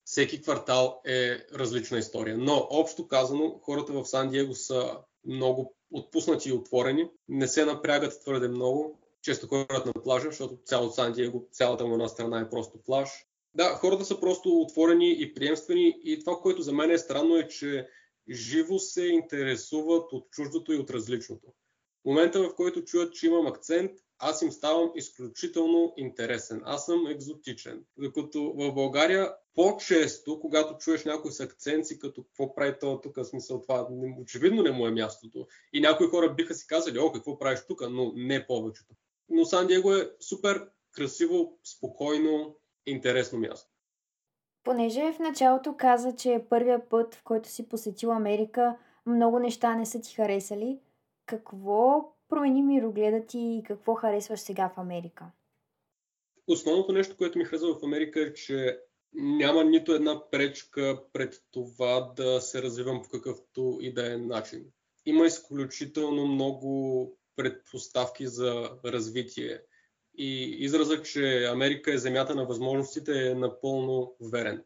[0.05, 2.39] Всеки квартал е различна история.
[2.39, 8.21] Но, общо казано, хората в Сан Диего са много отпуснати и отворени, не се напрягат
[8.21, 12.51] твърде много, често ходят на плажа, защото цялото Сан Диего, цялата му една страна е
[12.51, 13.27] просто плаж.
[13.59, 17.49] Да, хората са просто отворени и приемствени и това, което за мен е странно е,
[17.49, 17.89] че
[18.31, 21.47] живо се интересуват от чуждото и от различното.
[21.47, 26.63] В момента, в който чуят, че имам акцент, аз им ставам изключително интересен.
[26.65, 27.85] Аз съм екзотичен.
[27.97, 33.19] Докато в България по-често, когато чуеш някой с акцент си, като какво прави то тук,
[33.25, 33.89] смисъл това,
[34.21, 35.47] очевидно не му е мястото.
[35.73, 38.95] И някои хора биха си казали, о, какво правиш тук, но не повечето.
[39.29, 42.57] Но Сан Диего е супер красиво, спокойно,
[42.91, 43.71] интересно място.
[44.65, 49.75] Понеже в началото каза, че е първия път, в който си посетил Америка, много неща
[49.75, 50.81] не са ти харесали,
[51.27, 55.25] какво промени мирогледа ти и какво харесваш сега в Америка?
[56.47, 58.81] Основното нещо, което ми харесва в Америка е, че
[59.15, 64.65] няма нито една пречка пред това да се развивам по какъвто и да е начин.
[65.07, 69.61] Има изключително много предпоставки за развитие.
[70.19, 74.65] И изразът, че Америка е земята на възможностите е напълно верен.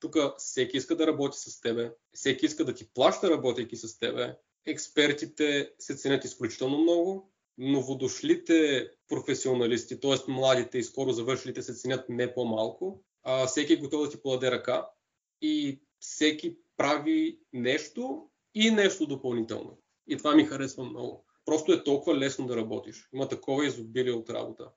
[0.00, 4.36] Тук всеки иска да работи с тебе, всеки иска да ти плаща работейки с тебе,
[4.66, 10.30] експертите се ценят изключително много, новодошлите професионалисти, т.е.
[10.30, 14.50] младите и скоро завършилите се ценят не по-малко, а всеки е готов да ти подаде
[14.50, 14.86] ръка
[15.42, 19.78] и всеки прави нещо и нещо допълнително.
[20.08, 21.24] И това ми харесва много.
[21.44, 23.08] Просто е толкова лесно да работиш.
[23.14, 24.70] Има такова изобилие от работа.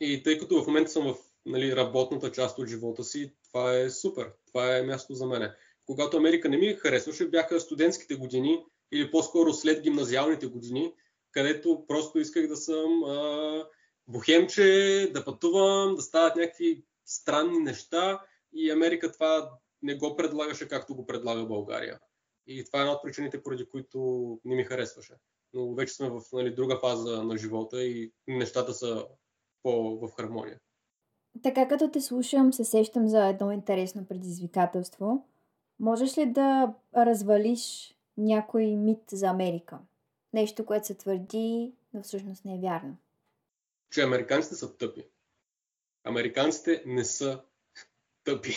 [0.00, 3.90] И тъй като в момента съм в нали, работната част от живота си, това е
[3.90, 4.32] супер.
[4.46, 5.52] Това е място за мене.
[5.86, 10.94] Когато Америка не ми харесваше, бяха студентските години, или по-скоро след гимназиалните години,
[11.32, 13.66] където просто исках да съм а,
[14.08, 18.20] бухемче, да пътувам, да стават някакви странни неща
[18.52, 19.50] и Америка това
[19.82, 21.98] не го предлагаше както го предлага България.
[22.46, 24.00] И това е една от причините, поради които
[24.44, 25.14] не ми харесваше.
[25.52, 29.06] Но вече сме в нали, друга фаза на живота и нещата са
[29.62, 30.58] по в хармония.
[31.42, 35.26] Така като те слушам, се сещам за едно интересно предизвикателство.
[35.80, 39.78] Можеш ли да развалиш някой мит за Америка.
[40.32, 42.96] Нещо, което се твърди, но всъщност не е вярно.
[43.90, 45.04] Че американците са тъпи.
[46.04, 47.42] Американците не са
[48.24, 48.54] тъпи.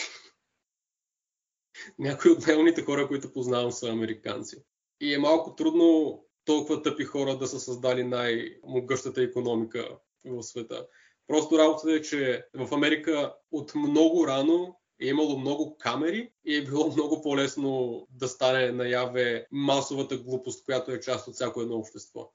[1.99, 4.63] Някои от най хора, които познавам, са американци.
[5.01, 10.87] И е малко трудно толкова тъпи хора да са създали най-могъщата економика в света.
[11.27, 16.63] Просто работата е, че в Америка от много рано е имало много камери и е
[16.63, 22.31] било много по-лесно да стане наяве масовата глупост, която е част от всяко едно общество.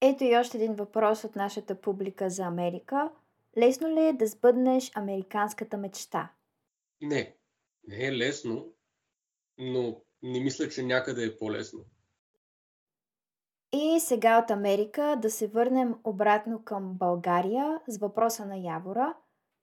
[0.00, 3.10] Ето и още един въпрос от нашата публика за Америка.
[3.58, 6.32] Лесно ли е да сбъднеш американската мечта?
[7.00, 7.36] Не,
[7.88, 8.72] не е лесно,
[9.58, 11.84] но не мисля, че някъде е по-лесно.
[13.72, 19.14] И сега от Америка да се върнем обратно към България с въпроса на Явора.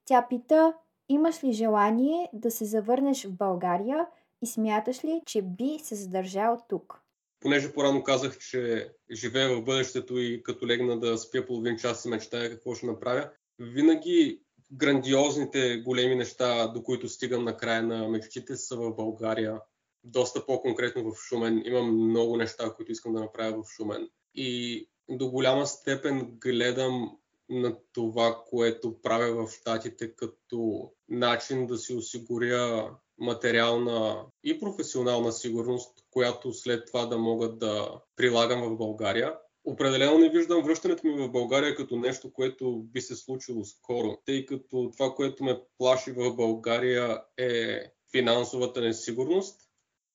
[0.04, 0.74] Тя пита
[1.08, 4.06] Имаш ли желание да се завърнеш в България
[4.42, 7.00] и смяташ ли, че би се задържал тук?
[7.40, 12.08] Понеже порано казах, че живея в бъдещето и като легна да спя половин час и
[12.08, 14.40] мечтая какво ще направя, винаги
[14.72, 19.60] грандиозните големи неща, до които стигам на края на мечтите, са в България.
[20.08, 21.62] Доста по-конкретно в Шумен.
[21.64, 24.08] Имам много неща, които искам да направя в Шумен.
[24.34, 27.16] И до голяма степен гледам
[27.48, 36.04] на това, което правя в Штатите като начин да си осигуря материална и професионална сигурност,
[36.10, 39.34] която след това да мога да прилагам в България.
[39.64, 44.46] Определено не виждам връщането ми в България като нещо, което би се случило скоро, тъй
[44.46, 49.65] като това, което ме плаши в България е финансовата несигурност.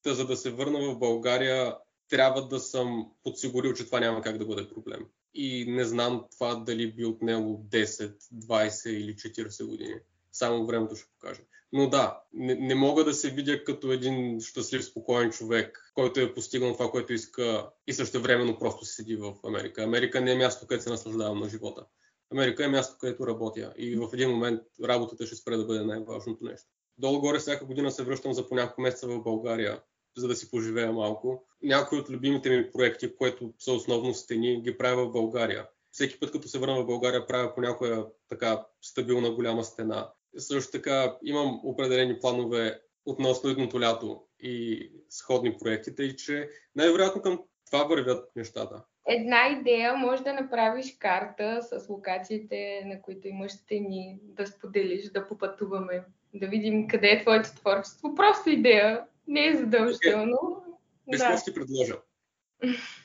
[0.03, 1.77] Та за да се върна в България,
[2.09, 6.55] трябва да съм подсигурил, че това няма как да бъде проблем и не знам това
[6.55, 9.95] дали би отнело 10, 20 или 40 години.
[10.31, 11.41] Само времето ще покаже.
[11.73, 16.33] Но да, не, не мога да се видя като един щастлив, спокоен човек, който е
[16.33, 19.83] постигнал това, което иска и също времено просто седи в Америка.
[19.83, 21.85] Америка не е място, където се наслаждавам на живота.
[22.31, 26.45] Америка е място, където работя и в един момент работата ще спре да бъде най-важното
[26.45, 26.67] нещо.
[26.97, 29.81] Долу-горе всяка година се връщам за по няколко месеца в България
[30.17, 31.45] за да си поживея малко.
[31.63, 35.67] Някои от любимите ми проекти, които са основно стени, ги правя в България.
[35.91, 40.10] всеки път, като се върна в България, правя по някоя така стабилна голяма стена.
[40.38, 47.43] Също така имам определени планове относно едното лято и сходни проектите и че най-вероятно към
[47.65, 48.84] това вървят нещата.
[49.08, 55.28] Една идея може да направиш карта с локациите, на които имаш стени, да споделиш, да
[55.28, 58.15] попътуваме, да видим къде е твоето творчество.
[58.15, 60.63] Просто идея, не е задължително.
[61.10, 61.17] Okay.
[61.17, 61.38] Да.
[61.38, 61.95] ще ти предложа?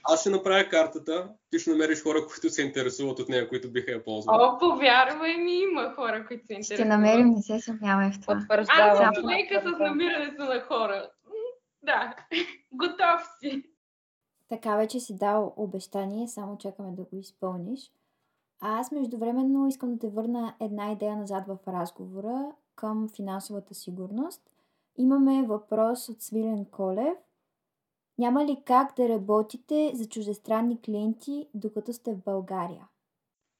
[0.05, 3.91] Аз ще направя картата, ти ще намериш хора, които се интересуват от нея, които биха
[3.91, 4.39] я ползвали.
[4.41, 6.79] О, повярвай ми, има хора, които се интересуват.
[6.81, 8.47] Ще намерим, не се съмнявай в това.
[8.69, 11.11] Аз съм човека с намирането на хора.
[11.83, 12.17] Да,
[12.73, 13.63] готов си.
[14.49, 17.91] Така вече си дал обещание, само чакаме да го изпълниш.
[18.61, 24.43] А аз междувременно искам да те върна една идея назад в разговора към финансовата сигурност.
[24.99, 27.19] Имаме въпрос от Свилен Колев.
[28.19, 32.89] Няма ли как да работите за чуждестранни клиенти, докато сте в България?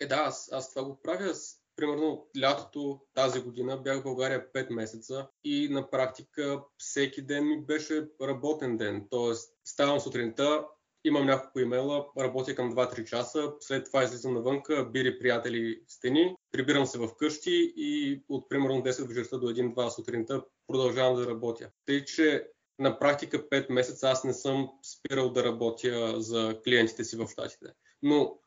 [0.01, 1.33] Е, да, аз, аз това го правя.
[1.77, 7.65] Примерно лятото тази година бях в България 5 месеца и на практика всеки ден ми
[7.65, 9.07] беше работен ден.
[9.11, 10.67] Тоест, ставам сутринта,
[11.05, 16.87] имам няколко имейла, работя към 2-3 часа, след това излизам навънка, бири приятели стени, прибирам
[16.87, 21.71] се в къщи и от примерно 10 вечерта до 1-2 сутринта продължавам да работя.
[21.87, 22.49] Тъй, че
[22.79, 27.67] на практика 5 месеца аз не съм спирал да работя за клиентите си в щатите.
[28.03, 28.39] Но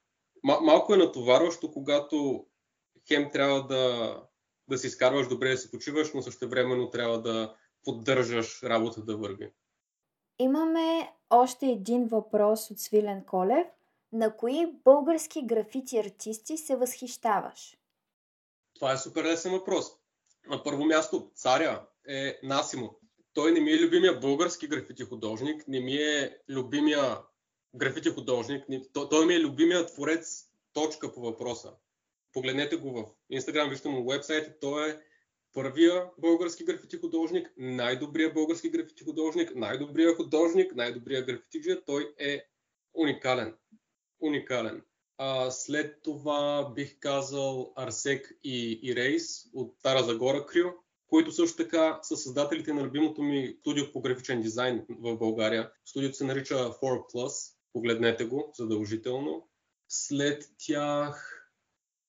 [0.44, 2.46] малко е натоварващо, когато
[3.08, 4.16] хем трябва да,
[4.68, 9.18] да си изкарваш добре да си почиваш, но също времено трябва да поддържаш работа да
[9.18, 9.52] върви.
[10.40, 13.68] Имаме още един въпрос от Свилен Колев.
[14.14, 17.78] На кои български графити артисти се възхищаваш?
[18.74, 19.86] Това е супер лесен въпрос.
[20.48, 23.00] На първо място, царя е Насимо.
[23.34, 27.18] Той не ми е любимия български графити художник, не ми е любимия
[27.76, 28.66] графити художник,
[29.10, 31.74] той ми е любимия творец точка по въпроса.
[32.34, 34.98] Погледнете го в Instagram, вижте му вебсайт, той е
[35.54, 41.86] първия български графити художник, най-добрия български графити художник, най-добрия художник, най-добрия графитиджия.
[41.86, 42.46] Той е
[42.94, 43.56] уникален.
[44.20, 44.84] Уникален.
[45.18, 50.72] А, след това бих казал Арсек и Ирейс от Стара Загора Крю,
[51.10, 55.72] които също така са създателите на любимото ми студио по графичен дизайн в България.
[55.86, 57.54] Студиото се нарича 4+.
[57.74, 59.48] Погледнете го задължително.
[59.88, 61.36] След тях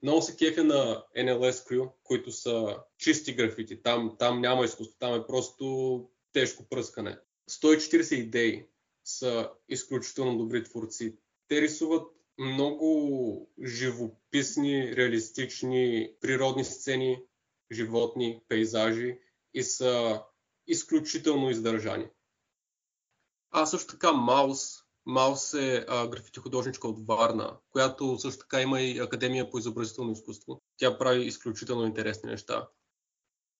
[0.02, 3.82] много се кефя на NLS Crew, които са чисти графити.
[3.82, 7.18] Там, там няма изкуство, там е просто тежко пръскане.
[7.50, 8.66] 140 идеи
[9.04, 11.16] са изключително добри творци.
[11.48, 17.22] Те рисуват много живописни, реалистични природни сцени,
[17.72, 19.18] животни, пейзажи
[19.54, 20.22] и са
[20.66, 22.08] изключително издържани.
[23.50, 28.80] А също така Маус Маус е а, графити художничка от Варна, която също така има
[28.80, 30.60] и Академия по изобразително изкуство.
[30.76, 32.68] Тя прави изключително интересни неща.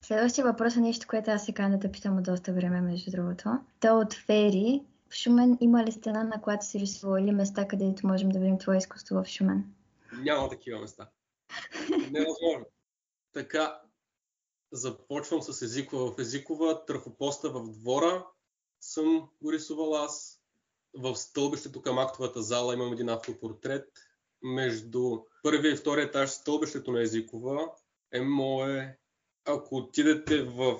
[0.05, 3.49] Следващия въпрос е нещо, което аз сега да те питам от доста време, между другото.
[3.79, 4.81] То от Фери.
[5.09, 8.57] В Шумен има ли стена, на която си рисувал или места, където можем да видим
[8.57, 9.63] твое изкуство в Шумен?
[10.21, 11.09] Няма такива места.
[11.89, 12.65] Невъзможно.
[13.33, 13.81] Така,
[14.71, 16.11] започвам с езикова.
[16.11, 18.27] В езикова трафопоста в двора
[18.79, 20.41] съм го рисувал аз
[20.93, 23.87] в стълбището към актовата зала имам един автопортрет.
[24.43, 27.71] Между първия и втория етаж стълбището на езикова
[28.13, 28.97] е мое.
[29.45, 30.79] Ако отидете в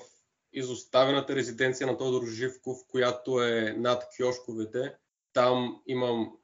[0.52, 4.96] изоставената резиденция на Тодор Живков, която е над киошковете,
[5.32, 6.36] там имам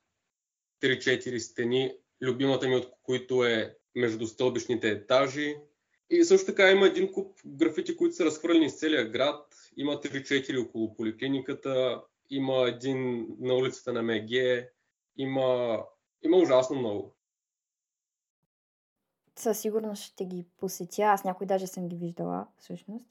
[0.83, 5.57] 3-4 стени, любимата ми от които е между стълбищните етажи.
[6.11, 9.55] И също така има един куп графити, които са разхвърлени из целия град.
[9.77, 14.31] Има 3-4 около поликлиниката, има един на улицата на МГ,
[15.17, 15.79] има,
[16.23, 17.15] има ужасно много.
[19.37, 21.03] Със сигурност ще ги посетя.
[21.03, 23.07] Аз някой даже съм ги виждала, всъщност.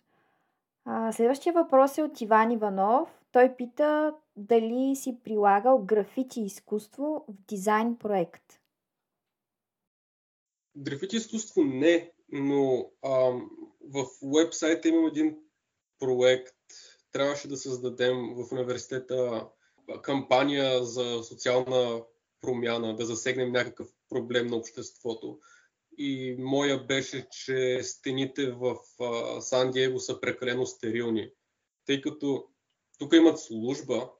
[0.85, 3.09] А, следващия въпрос е от Иван Иванов.
[3.31, 8.59] Той пита дали си прилагал графити изкуство в дизайн проект.
[10.77, 13.09] Графити изкуство не, но а,
[13.81, 15.37] в вебсайта имам един
[15.99, 16.55] проект,
[17.11, 19.47] трябваше да създадем в университета
[20.01, 22.03] кампания за социална
[22.41, 25.39] промяна, да засегнем някакъв проблем на обществото.
[25.97, 28.75] И моя беше, че стените в
[29.41, 31.31] Сан Диего са прекалено стерилни,
[31.85, 32.47] тъй като
[32.99, 34.11] тук имат служба,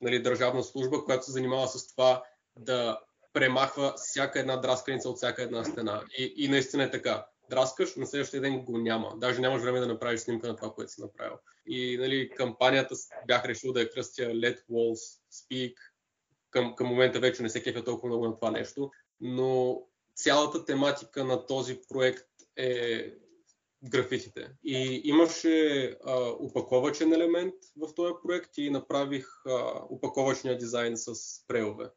[0.00, 2.24] нали, държавна служба, която се занимава с това
[2.56, 3.00] да
[3.32, 6.04] премахва всяка една драсканица от всяка една стена.
[6.18, 9.14] И, и наистина е така драскаш, на следващия ден го няма.
[9.16, 11.36] Даже нямаш време да направиш снимка на това, което си направил.
[11.66, 12.94] И нали, кампанията
[13.26, 15.74] бях решил да я кръстя Let Walls Speak.
[16.50, 18.90] Към, към момента вече не се кефя толкова много на това нещо,
[19.20, 19.82] но
[20.14, 23.12] цялата тематика на този проект е
[23.84, 24.50] графитите.
[24.64, 31.14] И имаше а, упаковачен елемент в този проект и направих а, упаковачния дизайн с
[31.46, 31.90] преове.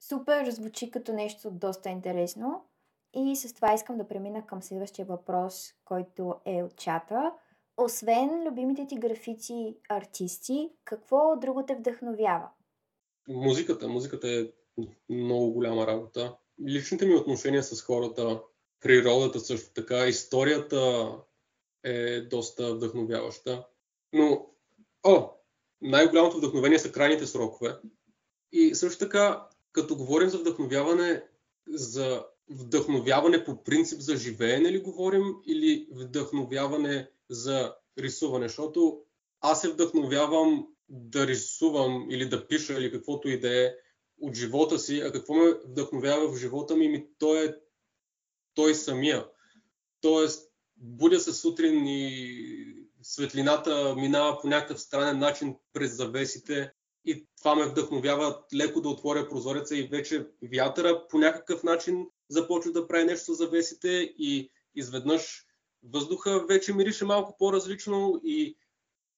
[0.00, 2.69] Супер, звучи като нещо доста интересно.
[3.14, 7.32] И с това искам да премина към следващия въпрос, който е от чата.
[7.76, 12.48] Освен любимите ти графици артисти, какво друго те вдъхновява?
[13.28, 13.88] Музиката.
[13.88, 14.46] Музиката е
[15.08, 16.36] много голяма работа.
[16.68, 18.40] Личните ми отношения с хората,
[18.80, 21.12] природата също така, историята
[21.84, 23.66] е доста вдъхновяваща.
[24.12, 24.46] Но,
[25.04, 25.30] о,
[25.80, 27.76] най-голямото вдъхновение са крайните срокове.
[28.52, 31.24] И също така, като говорим за вдъхновяване,
[31.68, 38.48] за вдъхновяване по принцип за живеене ли говорим или вдъхновяване за рисуване?
[38.48, 39.00] Защото
[39.40, 43.74] аз се вдъхновявам да рисувам или да пиша или каквото и да е
[44.20, 47.54] от живота си, а какво ме вдъхновява в живота ми, ми той е
[48.54, 49.26] той самия.
[50.00, 52.36] Тоест, будя се сутрин и
[53.02, 56.72] светлината минава по някакъв странен начин през завесите
[57.04, 62.72] и това ме вдъхновява леко да отворя прозореца и вече вятъра по някакъв начин започва
[62.72, 65.46] да прави нещо с завесите и изведнъж
[65.82, 68.56] въздуха вече мирише малко по-различно и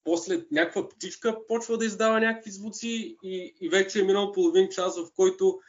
[0.05, 4.99] после някаква птичка почва да издава някакви звуци и, и вече е минал половин час,
[4.99, 5.61] в който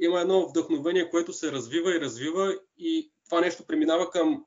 [0.00, 4.44] има едно вдъхновение, което се развива и развива и това нещо преминава към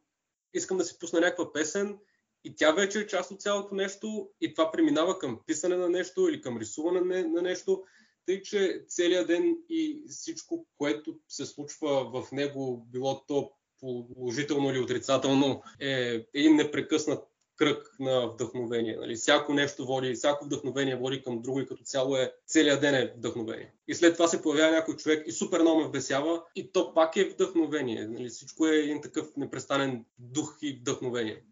[0.54, 1.98] искам да си пусна някаква песен
[2.44, 6.30] и тя вече е част от цялото нещо и това преминава към писане на нещо
[6.30, 7.84] или към рисуване на нещо,
[8.26, 14.80] тъй че целият ден и всичко, което се случва в него, било то положително или
[14.80, 17.24] отрицателно, е един непрекъснат
[17.56, 18.96] кръг на вдъхновение.
[18.96, 19.16] Нали?
[19.16, 23.14] Всяко нещо води, всяко вдъхновение води към друго и като цяло е целият ден е
[23.18, 23.74] вдъхновение.
[23.88, 27.18] И след това се появява някой човек и супер много ме вбесява и то пак
[27.18, 28.08] е вдъхновение.
[28.08, 28.30] Нали?
[28.30, 31.44] Всичко е един такъв непрестанен дух и вдъхновение.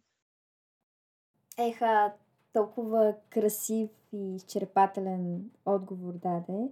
[1.57, 2.13] Еха,
[2.53, 6.69] толкова красив и изчерпателен отговор даде.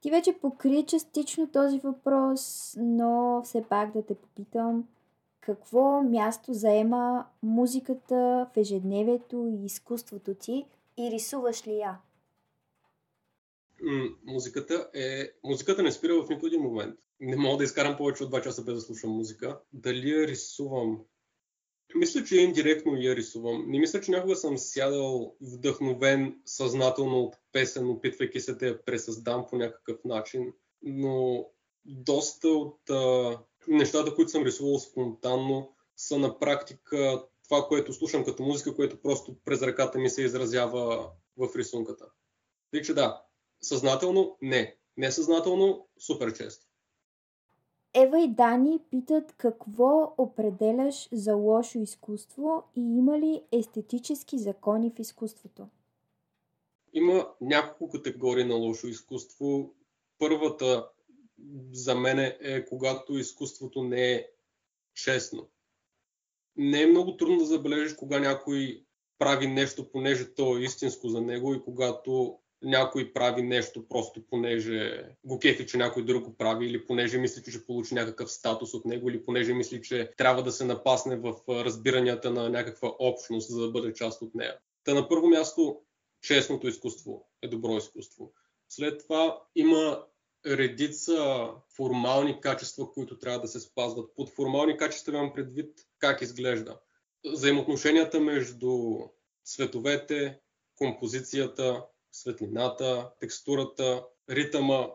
[0.00, 4.88] Ти вече покри частично този въпрос, но все пак да те попитам
[5.40, 11.98] какво място заема музиката в ежедневието и изкуството ти и рисуваш ли я?
[14.24, 15.30] музиката е...
[15.44, 16.98] Музиката не спира в нито един момент.
[17.20, 19.60] Не мога да изкарам повече от 2 часа без да слушам музика.
[19.72, 21.04] Дали я рисувам?
[21.94, 23.64] Мисля, че индиректно я рисувам.
[23.68, 29.46] Не мисля, че някога съм сядал вдъхновен съзнателно от песен, опитвайки се да я пресъздам
[29.50, 30.52] по някакъв начин.
[30.82, 31.46] Но
[31.84, 38.42] доста от а, нещата, които съм рисувал спонтанно, са на практика това, което слушам като
[38.42, 42.06] музика, което просто през ръката ми се изразява в рисунката.
[42.70, 43.22] Тъй, че да,
[43.62, 44.76] съзнателно не.
[44.96, 46.67] Несъзнателно супер често.
[47.94, 54.98] Ева и Дани питат какво определяш за лошо изкуство и има ли естетически закони в
[54.98, 55.68] изкуството?
[56.92, 59.74] Има няколко категории на лошо изкуство.
[60.18, 60.88] Първата
[61.72, 64.26] за мен е когато изкуството не е
[64.94, 65.48] честно.
[66.56, 68.84] Не е много трудно да забележиш кога някой
[69.18, 75.08] прави нещо, понеже то е истинско за него и когато някой прави нещо просто понеже
[75.24, 78.74] го кефи, че някой друг го прави или понеже мисли, че ще получи някакъв статус
[78.74, 83.50] от него или понеже мисли, че трябва да се напасне в разбиранията на някаква общност,
[83.50, 84.56] за да бъде част от нея.
[84.84, 85.80] Та на първо място,
[86.22, 88.32] честното изкуство е добро изкуство.
[88.68, 90.04] След това има
[90.46, 94.14] редица формални качества, които трябва да се спазват.
[94.16, 96.80] Под формални качества имам предвид как изглежда.
[97.26, 98.98] Взаимоотношенията между
[99.44, 100.38] цветовете,
[100.76, 101.84] композицията,
[102.20, 104.86] светлината, текстурата, ритъма.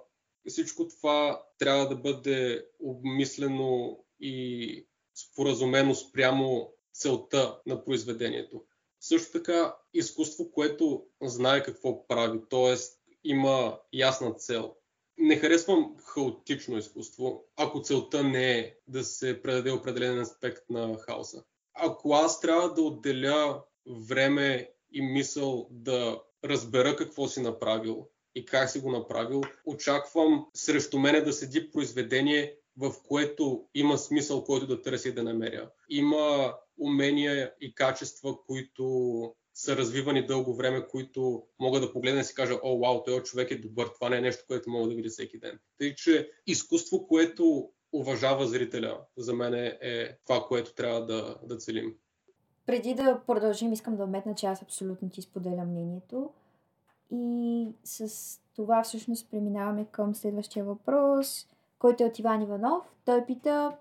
[0.47, 8.63] Всичко това трябва да бъде обмислено и споразумено спрямо целта на произведението.
[8.99, 12.75] Също така изкуство, което знае какво прави, т.е.
[13.23, 14.75] има ясна цел
[15.17, 21.43] не харесвам хаотично изкуство, ако целта не е да се предаде определен аспект на хаоса.
[21.73, 28.69] Ако аз трябва да отделя време и мисъл да разбера какво си направил и как
[28.69, 34.81] си го направил, очаквам срещу мене да седи произведение, в което има смисъл, който да
[34.81, 35.69] търся и да намеря.
[35.89, 42.35] Има умения и качества, които са развивани дълго време, които мога да погледна и си
[42.35, 45.09] кажа, о, вау, този човек е добър, това не е нещо, което мога да видя
[45.09, 45.59] всеки ден.
[45.77, 51.95] Тъй, че изкуство, което уважава зрителя, за мен е това, което трябва да, да целим.
[52.65, 56.29] Преди да продължим, искам да отметна, че аз абсолютно ти споделям мнението.
[57.11, 58.09] И с
[58.55, 61.47] това всъщност преминаваме към следващия въпрос,
[61.79, 62.85] който е от Иван Иванов.
[63.05, 63.77] Той пита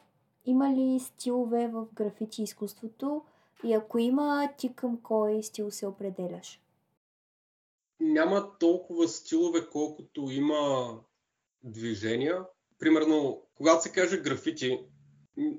[0.47, 3.23] има ли стилове в графити изкуството
[3.65, 6.61] и ако има, ти към кой стил се определяш?
[8.01, 10.95] Няма толкова стилове, колкото има
[11.65, 12.45] движения.
[12.79, 14.85] Примерно, когато се каже графити,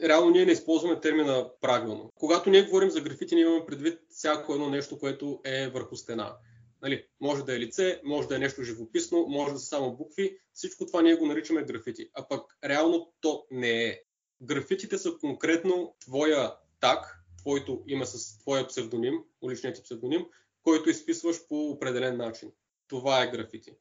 [0.03, 2.11] реално ние не използваме термина правилно.
[2.15, 6.35] Когато ние говорим за графити, ние имаме предвид всяко едно нещо, което е върху стена.
[6.81, 10.37] Нали, може да е лице, може да е нещо живописно, може да са само букви.
[10.53, 12.09] Всичко това ние го наричаме графити.
[12.13, 13.99] А пък реално то не е.
[14.41, 20.25] Графитите са конкретно твоя так, твоето име с твоя псевдоним, уличният псевдоним,
[20.63, 22.51] който изписваш по определен начин.
[22.87, 23.75] Това е графити.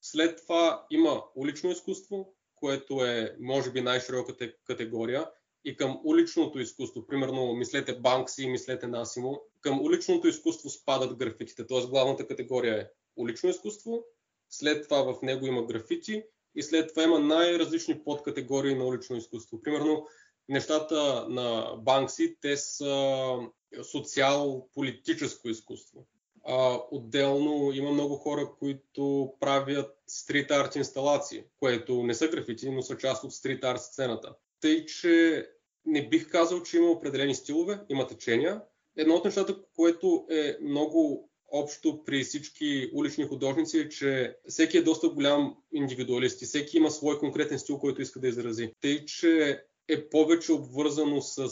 [0.00, 5.30] След това има улично изкуство, което е, може би, най-широката категория.
[5.64, 11.66] И към уличното изкуство, примерно, мислете Банкси, мислете Насимо, към уличното изкуство спадат графитите.
[11.66, 11.86] Т.е.
[11.86, 12.86] главната категория е
[13.16, 14.04] улично изкуство,
[14.50, 16.22] след това в него има графити
[16.54, 19.60] и след това има най-различни подкатегории на улично изкуство.
[19.62, 20.06] Примерно,
[20.48, 23.36] нещата на Банкси, те са
[23.82, 26.06] социал-политическо изкуство.
[26.46, 32.82] А, отделно има много хора, които правят стрит арт инсталации, което не са графити, но
[32.82, 34.34] са част от стрит арт сцената.
[34.60, 35.46] Тъй, че
[35.86, 38.62] не бих казал, че има определени стилове, има течения.
[38.96, 44.82] Едно от нещата, което е много общо при всички улични художници е, че всеки е
[44.82, 48.72] доста голям индивидуалист и всеки има свой конкретен стил, който иска да изрази.
[48.80, 51.48] Тъй, че е повече обвързано с,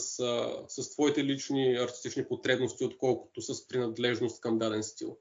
[0.67, 5.17] с твоите лични артистични потребности, отколкото с принадлежност към даден стил.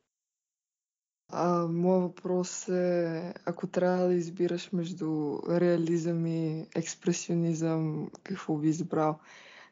[1.28, 9.18] А, моят въпрос е, ако трябва да избираш между реализъм и експресионизъм, какво би избрал?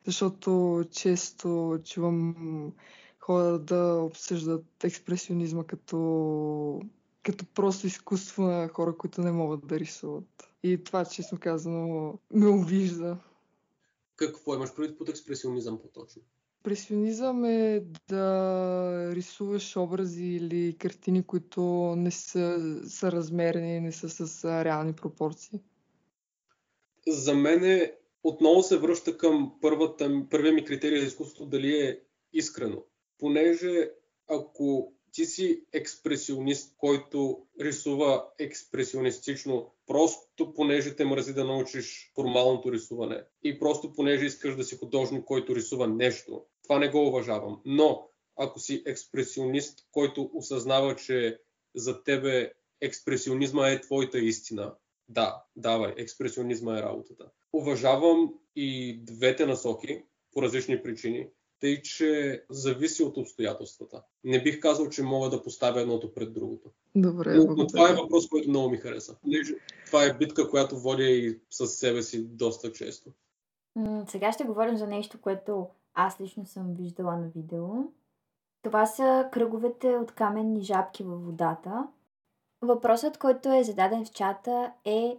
[0.06, 2.72] Защото често чувам
[3.20, 6.80] хора да обсъждат експресионизма като,
[7.22, 10.48] като просто изкуство на хора, които не могат да рисуват.
[10.62, 13.16] И това, честно казано, ме обижда.
[14.16, 16.22] Какво имаш предвид под експресионизъм по-точно?
[16.54, 21.62] Експресионизъм е да рисуваш образи или картини, които
[21.96, 25.60] не са, са размерени, не са с реални пропорции.
[27.08, 32.00] За мен е, отново се връща към първата, първия ми критерий за изкуството, дали е
[32.32, 32.84] искрено.
[33.18, 33.90] Понеже
[34.28, 43.24] ако ти си експресионист, който рисува експресионистично, просто понеже те мрази да научиш формалното рисуване
[43.42, 46.44] и просто понеже искаш да си художник, който рисува нещо.
[46.62, 47.60] Това не го уважавам.
[47.64, 51.38] Но ако си експресионист, който осъзнава, че
[51.74, 54.74] за тебе експресионизма е твоята истина,
[55.08, 57.30] да, давай, експресионизма е работата.
[57.52, 60.02] Уважавам и двете насоки
[60.32, 61.28] по различни причини
[61.64, 64.02] тъй че зависи от обстоятелствата.
[64.24, 66.70] Не бих казал, че мога да поставя едното пред другото.
[66.94, 69.16] Добре, но, но това е въпрос, който много ми хареса.
[69.86, 73.10] Това е битка, която водя и с себе си доста често.
[74.08, 77.66] сега ще говорим за нещо, което аз лично съм виждала на видео.
[78.62, 81.88] Това са кръговете от каменни жабки във водата.
[82.62, 85.16] Въпросът, който е зададен в чата е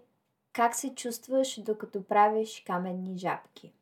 [0.53, 3.73] как се чувстваш докато правиш каменни жабки?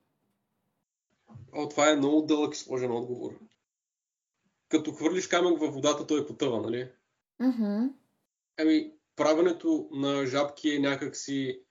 [1.55, 3.39] О, това е много дълъг и сложен отговор.
[4.69, 6.91] Като хвърлиш камък във водата, той потъва, нали?
[7.41, 7.89] Mm-hmm.
[8.59, 11.61] Ами, правенето на жабки е някакси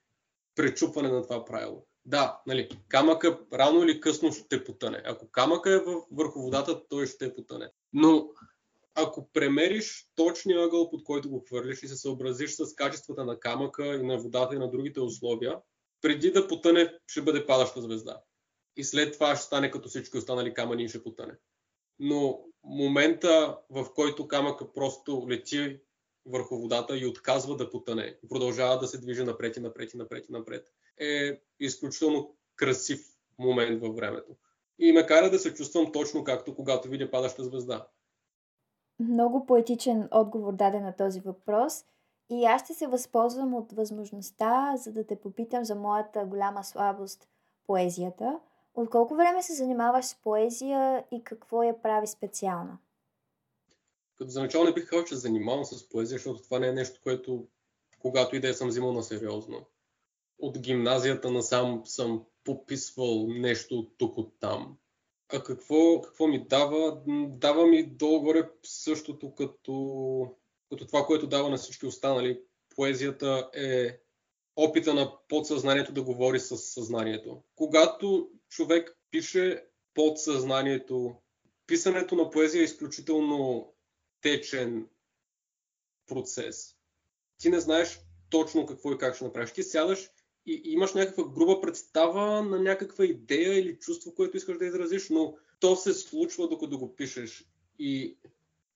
[0.55, 1.85] пречупване на това правило.
[2.05, 5.01] Да, нали, камъка рано или късно ще потъне.
[5.05, 5.79] Ако камъка е
[6.11, 7.71] върху водата, той ще потъне.
[7.93, 8.29] Но
[8.95, 13.95] ако премериш точния ъгъл, под който го хвърлиш и се съобразиш с качествата на камъка
[13.95, 15.57] и на водата и на другите условия,
[16.01, 18.21] преди да потъне, ще бъде падаща звезда
[18.75, 21.33] и след това ще стане като всички останали камъни и ще потъне.
[21.99, 25.79] Но момента, в който камъка просто лети
[26.25, 30.29] върху водата и отказва да потъне, продължава да се движи напред и напред и напред
[30.29, 33.05] и напред, е изключително красив
[33.39, 34.35] момент във времето.
[34.79, 37.87] И ме кара да се чувствам точно както когато видя падаща звезда.
[38.99, 41.85] Много поетичен отговор даде на този въпрос.
[42.29, 47.27] И аз ще се възползвам от възможността, за да те попитам за моята голяма слабост
[47.67, 48.39] поезията–
[48.73, 52.77] от колко време се занимаваш с поезия и какво я прави специална?
[54.17, 56.99] Като за начало не бих казал, че занимавам с поезия, защото това не е нещо,
[57.03, 57.47] което
[57.99, 59.65] когато и да съм взимал на сериозно.
[60.39, 64.77] От гимназията насам съм пописвал нещо тук, от там.
[65.33, 67.01] А какво, какво ми дава?
[67.27, 70.35] Дава ми долу-горе същото като,
[70.69, 72.41] като това, което дава на всички останали.
[72.75, 73.99] Поезията е
[74.55, 77.41] опита на подсъзнанието да говори с съзнанието.
[77.55, 81.15] Когато човек пише подсъзнанието,
[81.67, 83.73] писането на поезия е изключително
[84.21, 84.87] течен
[86.07, 86.75] процес.
[87.37, 87.99] Ти не знаеш
[88.29, 89.51] точно какво и как ще направиш.
[89.51, 90.09] Ти сядаш
[90.45, 95.37] и имаш някаква груба представа на някаква идея или чувство, което искаш да изразиш, но
[95.59, 97.45] то се случва докато го пишеш.
[97.79, 98.17] И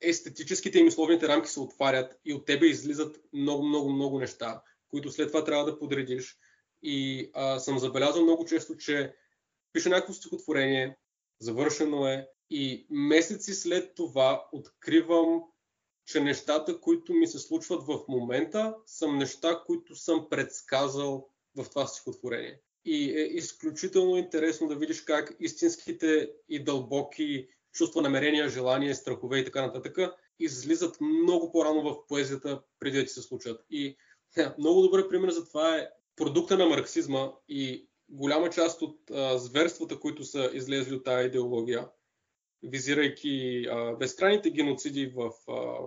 [0.01, 5.11] естетическите и мисловните рамки се отварят и от тебе излизат много, много, много неща, които
[5.11, 6.38] след това трябва да подредиш.
[6.84, 9.13] И а, съм забелязал много често, че
[9.78, 10.97] пиша някакво стихотворение,
[11.39, 15.41] завършено е и месеци след това откривам,
[16.05, 21.88] че нещата, които ми се случват в момента, са неща, които съм предсказал в това
[21.88, 22.59] стихотворение.
[22.86, 29.45] И е изключително интересно да видиш как истинските и дълбоки чувства, намерения, желания, страхове и
[29.45, 29.97] така нататък
[30.39, 33.65] излизат много по-рано в поезията, преди да ти се случат.
[33.69, 33.97] И
[34.38, 39.38] е, много добър пример за това е продукта на марксизма и голяма част от а,
[39.38, 41.89] зверствата, които са излезли от тази идеология,
[42.64, 45.78] визирайки а, безкрайните геноциди в а,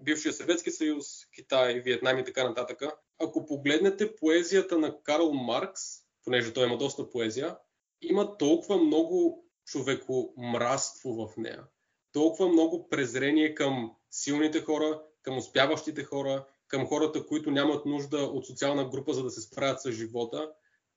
[0.00, 2.82] бившия Съветски съюз, Китай, Виетнам и така нататък.
[3.18, 5.82] Ако погледнете поезията на Карл Маркс,
[6.24, 7.56] понеже той има доста поезия,
[8.02, 11.64] има толкова много човекомраство в нея.
[12.12, 18.46] Толкова много презрение към силните хора, към успяващите хора, към хората, които нямат нужда от
[18.46, 20.52] социална група, за да се справят с живота.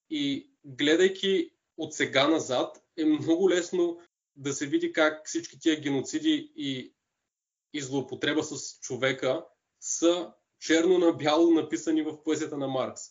[0.09, 3.99] И гледайки от сега назад, е много лесно
[4.36, 6.93] да се види как всички тия геноциди и,
[7.74, 9.45] и злоупотреба с човека
[9.80, 13.01] са черно на бяло написани в поезията на Маркс.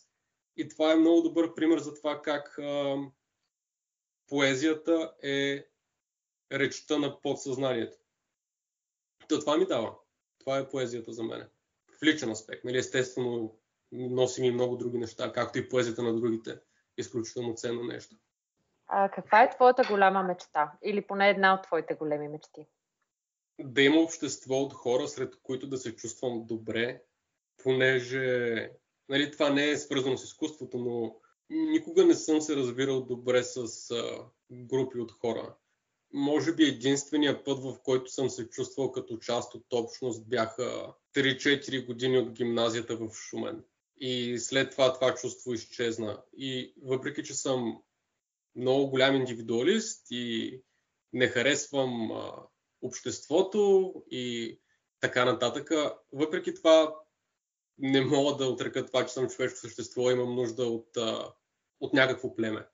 [0.57, 2.97] И това е много добър пример за това как а,
[4.27, 5.65] поезията е
[6.51, 7.97] речта на подсъзнанието.
[9.27, 9.95] То това ми дава.
[10.39, 11.49] Това е поезията за мен.
[11.99, 12.63] В личен аспект.
[12.63, 13.59] Нали, естествено,
[13.91, 16.59] носим и много други неща, както и поезията на другите.
[16.99, 18.15] Изключително ценно нещо.
[18.87, 20.71] А каква е твоята голяма мечта?
[20.83, 22.65] Или поне една от твоите големи мечти?
[23.59, 27.01] Да има общество от хора, сред които да се чувствам добре,
[27.63, 28.69] понеже
[29.09, 31.15] нали, това не е свързано с изкуството, но
[31.49, 35.55] никога не съм се разбирал добре с а, групи от хора.
[36.13, 41.85] Може би единствения път, в който съм се чувствал като част от общност, бяха 3-4
[41.85, 43.63] години от гимназията в Шумен.
[43.99, 46.23] И след това това чувство изчезна.
[46.37, 47.81] И въпреки, че съм
[48.55, 50.61] много голям индивидуалист и
[51.13, 52.47] не харесвам а,
[52.81, 54.57] обществото и
[54.99, 55.69] така нататък,
[56.13, 56.95] въпреки това
[57.77, 61.33] не мога да отрека това, че съм човешко същество, имам нужда от, а,
[61.79, 62.67] от някакво племе.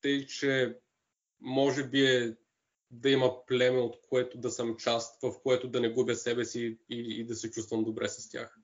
[0.00, 0.78] Тъй, че
[1.40, 2.36] може би е
[2.90, 6.78] да има племе, от което да съм част, в което да не губя себе си
[6.88, 8.58] и, и да се чувствам добре с тях.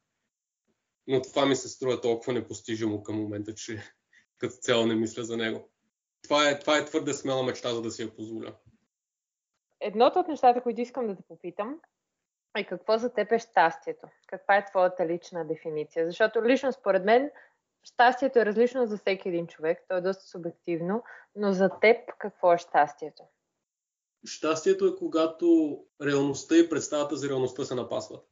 [1.09, 3.83] Но това ми се струва толкова непостижимо към момента, че
[4.39, 5.71] като цяло не мисля за него.
[6.23, 8.57] Това е, това е твърде смела мечта, за да си я позволя.
[9.81, 11.81] Едното от нещата, които искам да те попитам,
[12.57, 14.07] е какво за теб е щастието?
[14.27, 16.07] Каква е твоята лична дефиниция?
[16.07, 17.31] Защото лично според мен
[17.83, 21.05] щастието е различно за всеки един човек, то е доста субективно,
[21.37, 23.23] но за теб какво е щастието?
[24.25, 28.28] Щастието е когато реалността и представата за реалността се напасват.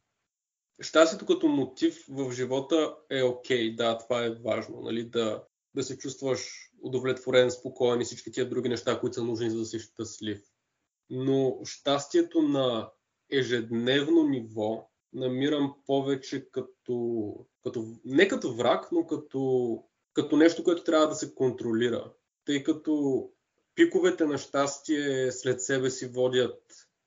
[0.81, 5.83] Щастието като мотив в живота е окей, okay, да, това е важно, нали, да, да
[5.83, 9.79] се чувстваш удовлетворен, спокоен и всички тия други неща, които са нужни за да си
[9.79, 10.43] щастлив.
[11.11, 12.91] Но щастието на
[13.31, 17.33] ежедневно ниво намирам повече като,
[17.65, 22.13] като не като враг, но като, като нещо, което трябва да се контролира.
[22.45, 23.25] Тъй като
[23.75, 26.63] пиковете на щастие след себе си водят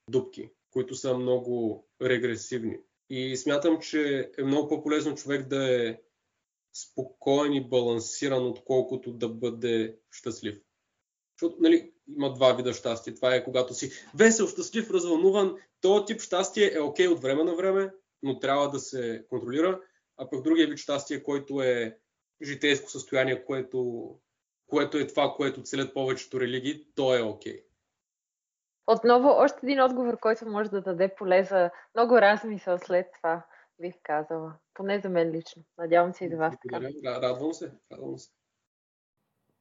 [0.09, 2.77] дупки, които са много регресивни.
[3.09, 5.97] И смятам, че е много по-полезно човек да е
[6.73, 10.61] спокоен и балансиран, отколкото да бъде щастлив.
[11.35, 13.13] Защото нали, има два вида щастие.
[13.15, 15.55] Това е когато си весел, щастлив, развълнуван.
[15.81, 17.91] Този тип щастие е окей okay от време на време,
[18.23, 19.81] но трябва да се контролира.
[20.17, 21.97] А пък другия вид щастие, който е
[22.43, 24.09] житейско състояние, което,
[24.67, 27.53] което е това, което целят повечето религии, то е окей.
[27.53, 27.68] Okay.
[28.91, 33.45] Отново, още един отговор, който може да даде поле за много размисъл след това,
[33.81, 34.53] бих казала.
[34.73, 35.63] Поне за мен лично.
[35.77, 36.85] Надявам се и за вас така.
[37.21, 37.71] Радвам се.
[37.91, 38.31] Радвам се.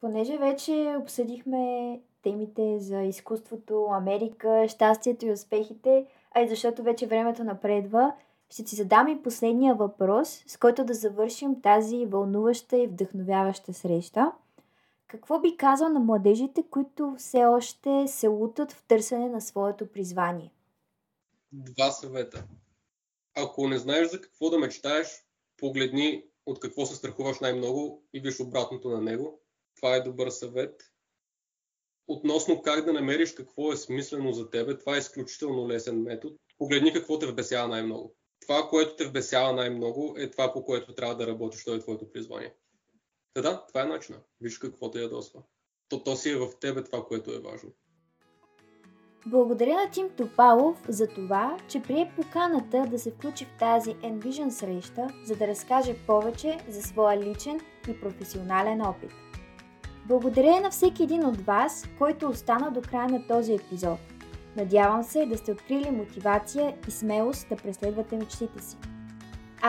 [0.01, 7.45] Понеже вече обсъдихме темите за изкуството, Америка, щастието и успехите, а и защото вече времето
[7.45, 8.15] напредва,
[8.51, 14.33] ще ти задам и последния въпрос, с който да завършим тази вълнуваща и вдъхновяваща среща.
[15.09, 20.53] Какво би казал на младежите, които все още се лутат в търсене на своето призвание?
[21.53, 22.47] Два съвета.
[23.35, 28.41] Ако не знаеш за какво да мечтаеш, погледни от какво се страхуваш най-много и виж
[28.41, 29.41] обратното на него.
[29.77, 30.83] Това е добър съвет.
[32.09, 36.35] Относно как да намериш какво е смислено за тебе, това е изключително лесен метод.
[36.59, 38.15] Погледни какво те вбесява най-много.
[38.41, 42.13] Това, което те вбесява най-много, е това, по което трябва да работиш, то е твоето
[42.13, 42.55] призвание.
[43.35, 44.19] Та да, това е начина.
[44.41, 45.43] Виж какво те ядосва.
[45.89, 47.71] То, то си е в тебе това, което е важно.
[49.27, 54.49] Благодаря на Тим Топалов за това, че прие поканата да се включи в тази Envision
[54.49, 59.11] среща, за да разкаже повече за своя личен и професионален опит.
[60.07, 63.99] Благодаря на всеки един от вас, който остана до края на този епизод.
[64.57, 68.77] Надявам се да сте открили мотивация и смелост да преследвате мечтите си.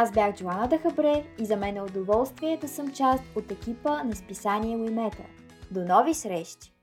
[0.02, 4.16] Аз бях Джоана Дахабре и за мен е удоволствие да съм част от екипа на
[4.16, 5.24] списание Уимета.
[5.72, 6.74] До нови срещи!